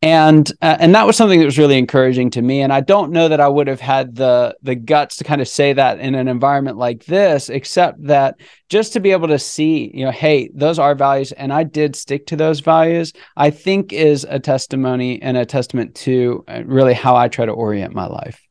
And 0.00 0.48
uh, 0.62 0.76
and 0.78 0.94
that 0.94 1.06
was 1.06 1.16
something 1.16 1.40
that 1.40 1.46
was 1.46 1.58
really 1.58 1.78
encouraging 1.78 2.30
to 2.30 2.42
me. 2.42 2.60
And 2.60 2.72
I 2.72 2.82
don't 2.82 3.10
know 3.10 3.26
that 3.28 3.40
I 3.40 3.48
would 3.48 3.66
have 3.66 3.80
had 3.80 4.14
the 4.14 4.56
the 4.62 4.76
guts 4.76 5.16
to 5.16 5.24
kind 5.24 5.40
of 5.40 5.48
say 5.48 5.72
that 5.72 5.98
in 5.98 6.14
an 6.14 6.28
environment 6.28 6.76
like 6.76 7.04
this, 7.06 7.48
except 7.48 8.04
that 8.04 8.38
just 8.68 8.92
to 8.92 9.00
be 9.00 9.10
able 9.10 9.26
to 9.28 9.40
see, 9.40 9.90
you 9.92 10.04
know, 10.04 10.12
hey, 10.12 10.50
those 10.54 10.78
are 10.78 10.94
values, 10.94 11.32
and 11.32 11.52
I 11.52 11.64
did 11.64 11.96
stick 11.96 12.26
to 12.26 12.36
those 12.36 12.60
values. 12.60 13.12
I 13.36 13.50
think 13.50 13.92
is 13.92 14.24
a 14.28 14.38
testimony 14.38 15.20
and 15.20 15.36
a 15.36 15.44
testament 15.44 15.96
to 15.96 16.44
uh, 16.46 16.62
really 16.64 16.94
how 16.94 17.16
I 17.16 17.26
try 17.26 17.46
to 17.46 17.52
orient 17.52 17.92
my 17.92 18.06
life. 18.06 18.47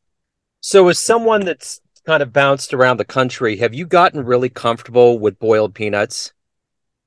So, 0.60 0.88
as 0.88 0.98
someone 0.98 1.44
that's 1.44 1.80
kind 2.04 2.22
of 2.22 2.32
bounced 2.32 2.74
around 2.74 2.96
the 2.96 3.04
country, 3.04 3.56
have 3.58 3.74
you 3.74 3.86
gotten 3.86 4.24
really 4.24 4.48
comfortable 4.48 5.18
with 5.18 5.38
boiled 5.38 5.74
peanuts? 5.74 6.32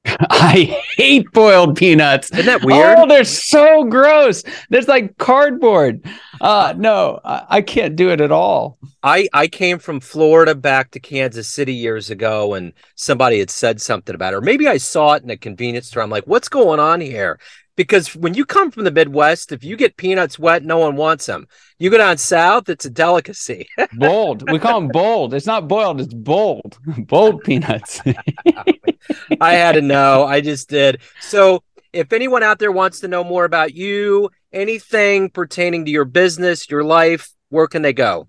I 0.05 0.81
hate 0.95 1.31
boiled 1.31 1.75
peanuts. 1.77 2.31
Isn't 2.31 2.45
that 2.47 2.63
weird? 2.63 2.97
Oh, 2.97 3.07
they're 3.07 3.23
so 3.23 3.83
gross. 3.83 4.43
There's 4.69 4.87
like 4.87 5.17
cardboard. 5.17 6.03
Uh, 6.39 6.73
no, 6.75 7.19
I, 7.23 7.45
I 7.49 7.61
can't 7.61 7.95
do 7.95 8.09
it 8.09 8.21
at 8.21 8.31
all. 8.31 8.79
I 9.03 9.27
I 9.33 9.47
came 9.47 9.77
from 9.77 9.99
Florida 9.99 10.55
back 10.55 10.91
to 10.91 10.99
Kansas 10.99 11.47
City 11.47 11.73
years 11.73 12.09
ago, 12.09 12.55
and 12.55 12.73
somebody 12.95 13.39
had 13.39 13.51
said 13.51 13.79
something 13.79 14.15
about 14.15 14.33
it. 14.33 14.37
Or 14.37 14.41
maybe 14.41 14.67
I 14.67 14.77
saw 14.77 15.13
it 15.13 15.23
in 15.23 15.29
a 15.29 15.37
convenience 15.37 15.87
store. 15.87 16.01
I'm 16.01 16.09
like, 16.09 16.25
what's 16.25 16.49
going 16.49 16.79
on 16.79 16.99
here? 16.99 17.39
Because 17.75 18.15
when 18.15 18.34
you 18.34 18.45
come 18.45 18.71
from 18.71 18.84
the 18.84 18.91
Midwest, 18.91 19.51
if 19.51 19.63
you 19.63 19.75
get 19.75 19.97
peanuts 19.97 20.38
wet, 20.38 20.63
no 20.63 20.77
one 20.77 20.95
wants 20.95 21.25
them. 21.25 21.47
You 21.79 21.89
go 21.89 21.97
down 21.97 22.17
south, 22.17 22.69
it's 22.69 22.86
a 22.86 22.89
delicacy. 22.89 23.67
bold. 23.93 24.49
We 24.49 24.60
call 24.60 24.81
them 24.81 24.89
bold. 24.89 25.34
It's 25.34 25.45
not 25.45 25.67
boiled, 25.67 26.01
it's 26.01 26.13
bold. 26.13 26.77
bold 27.07 27.43
peanuts. 27.43 28.01
I 29.41 29.53
had 29.53 29.73
to 29.73 29.81
know. 29.81 30.25
I 30.25 30.41
just 30.41 30.69
did. 30.69 31.01
So, 31.21 31.63
if 31.93 32.13
anyone 32.13 32.43
out 32.43 32.60
there 32.60 32.71
wants 32.71 33.01
to 33.01 33.10
know 33.10 33.23
more 33.23 33.43
about 33.43 33.73
you, 33.73 34.29
anything 34.53 35.29
pertaining 35.29 35.86
to 35.86 35.91
your 35.91 36.05
business, 36.05 36.69
your 36.69 36.84
life, 36.84 37.34
where 37.49 37.67
can 37.67 37.81
they 37.81 37.91
go? 37.91 38.27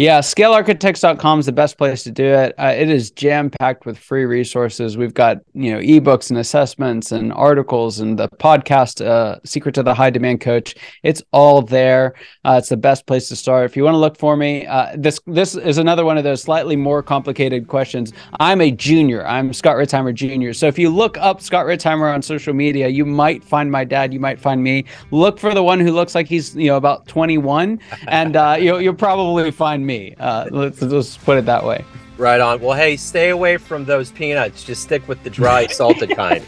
Yeah, 0.00 0.20
scalearchitects.com 0.20 1.40
is 1.40 1.44
the 1.44 1.52
best 1.52 1.76
place 1.76 2.04
to 2.04 2.10
do 2.10 2.24
it. 2.24 2.54
Uh, 2.58 2.74
it 2.74 2.88
is 2.88 3.10
jam 3.10 3.50
packed 3.50 3.84
with 3.84 3.98
free 3.98 4.24
resources. 4.24 4.96
We've 4.96 5.12
got, 5.12 5.40
you 5.52 5.72
know, 5.72 5.78
ebooks 5.78 6.30
and 6.30 6.38
assessments 6.38 7.12
and 7.12 7.34
articles 7.34 8.00
and 8.00 8.18
the 8.18 8.28
podcast, 8.28 9.04
uh, 9.04 9.40
Secret 9.44 9.74
to 9.74 9.82
the 9.82 9.92
High 9.92 10.08
Demand 10.08 10.40
Coach. 10.40 10.74
It's 11.02 11.22
all 11.34 11.60
there. 11.60 12.14
Uh, 12.46 12.56
it's 12.58 12.70
the 12.70 12.78
best 12.78 13.04
place 13.04 13.28
to 13.28 13.36
start. 13.36 13.66
If 13.66 13.76
you 13.76 13.84
want 13.84 13.92
to 13.92 13.98
look 13.98 14.16
for 14.16 14.38
me, 14.38 14.66
uh, 14.66 14.96
this 14.96 15.20
this 15.26 15.54
is 15.54 15.76
another 15.76 16.06
one 16.06 16.16
of 16.16 16.24
those 16.24 16.40
slightly 16.40 16.76
more 16.76 17.02
complicated 17.02 17.68
questions. 17.68 18.14
I'm 18.40 18.62
a 18.62 18.70
junior. 18.70 19.26
I'm 19.26 19.52
Scott 19.52 19.76
Ritzheimer 19.76 20.14
Jr. 20.14 20.54
So 20.54 20.66
if 20.66 20.78
you 20.78 20.88
look 20.88 21.18
up 21.18 21.42
Scott 21.42 21.66
Ritzheimer 21.66 22.10
on 22.10 22.22
social 22.22 22.54
media, 22.54 22.88
you 22.88 23.04
might 23.04 23.44
find 23.44 23.70
my 23.70 23.84
dad. 23.84 24.14
You 24.14 24.20
might 24.20 24.40
find 24.40 24.62
me. 24.62 24.86
Look 25.10 25.38
for 25.38 25.52
the 25.52 25.62
one 25.62 25.78
who 25.78 25.92
looks 25.92 26.14
like 26.14 26.26
he's, 26.26 26.56
you 26.56 26.68
know, 26.68 26.78
about 26.78 27.06
21, 27.06 27.78
and 28.08 28.36
uh, 28.36 28.56
you'll, 28.58 28.80
you'll 28.80 28.94
probably 28.94 29.50
find 29.60 29.86
me. 29.86 30.14
Uh, 30.18 30.48
let's 30.50 30.80
just 30.80 31.22
put 31.22 31.36
it 31.36 31.44
that 31.44 31.62
way. 31.62 31.84
Right 32.16 32.40
on. 32.40 32.62
Well, 32.62 32.74
hey, 32.74 32.96
stay 32.96 33.28
away 33.28 33.58
from 33.58 33.84
those 33.84 34.10
peanuts. 34.10 34.64
Just 34.64 34.82
stick 34.82 35.06
with 35.06 35.22
the 35.22 35.28
dry, 35.28 35.66
salted 35.80 36.16
kind. 36.16 36.42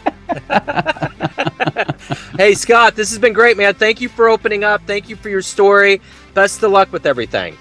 hey, 2.38 2.54
Scott, 2.54 2.96
this 2.96 3.10
has 3.10 3.18
been 3.18 3.34
great, 3.34 3.58
man. 3.58 3.74
Thank 3.74 4.00
you 4.00 4.08
for 4.08 4.30
opening 4.30 4.64
up. 4.64 4.80
Thank 4.86 5.10
you 5.10 5.16
for 5.16 5.28
your 5.28 5.42
story. 5.42 6.00
Best 6.32 6.62
of 6.62 6.70
luck 6.70 6.90
with 6.90 7.04
everything. 7.04 7.54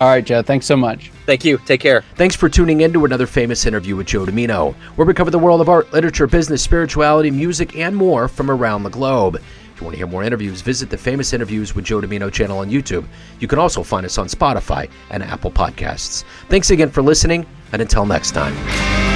All 0.00 0.08
right, 0.08 0.24
Joe. 0.24 0.40
Thanks 0.40 0.66
so 0.66 0.76
much. 0.76 1.10
Thank 1.26 1.44
you. 1.44 1.58
Take 1.58 1.80
care. 1.80 2.04
Thanks 2.14 2.36
for 2.36 2.48
tuning 2.48 2.82
in 2.82 2.92
to 2.92 3.04
another 3.04 3.26
famous 3.26 3.66
interview 3.66 3.96
with 3.96 4.06
Joe 4.06 4.24
Dimino, 4.24 4.74
where 4.94 5.06
we 5.06 5.14
cover 5.14 5.32
the 5.32 5.38
world 5.38 5.60
of 5.60 5.68
art, 5.68 5.92
literature, 5.92 6.28
business, 6.28 6.62
spirituality, 6.62 7.32
music, 7.32 7.76
and 7.76 7.96
more 7.96 8.28
from 8.28 8.52
around 8.52 8.84
the 8.84 8.90
globe 8.90 9.42
you 9.82 9.84
want 9.84 9.94
to 9.94 9.98
hear 9.98 10.06
more 10.06 10.22
interviews, 10.22 10.60
visit 10.60 10.90
the 10.90 10.96
Famous 10.96 11.32
Interviews 11.32 11.74
with 11.74 11.84
Joe 11.84 12.00
Dimino 12.00 12.32
channel 12.32 12.58
on 12.58 12.70
YouTube. 12.70 13.04
You 13.40 13.48
can 13.48 13.58
also 13.58 13.82
find 13.82 14.06
us 14.06 14.16
on 14.16 14.28
Spotify 14.28 14.88
and 15.10 15.22
Apple 15.22 15.50
Podcasts. 15.50 16.24
Thanks 16.48 16.70
again 16.70 16.88
for 16.88 17.02
listening, 17.02 17.46
and 17.72 17.82
until 17.82 18.06
next 18.06 18.30
time. 18.30 19.11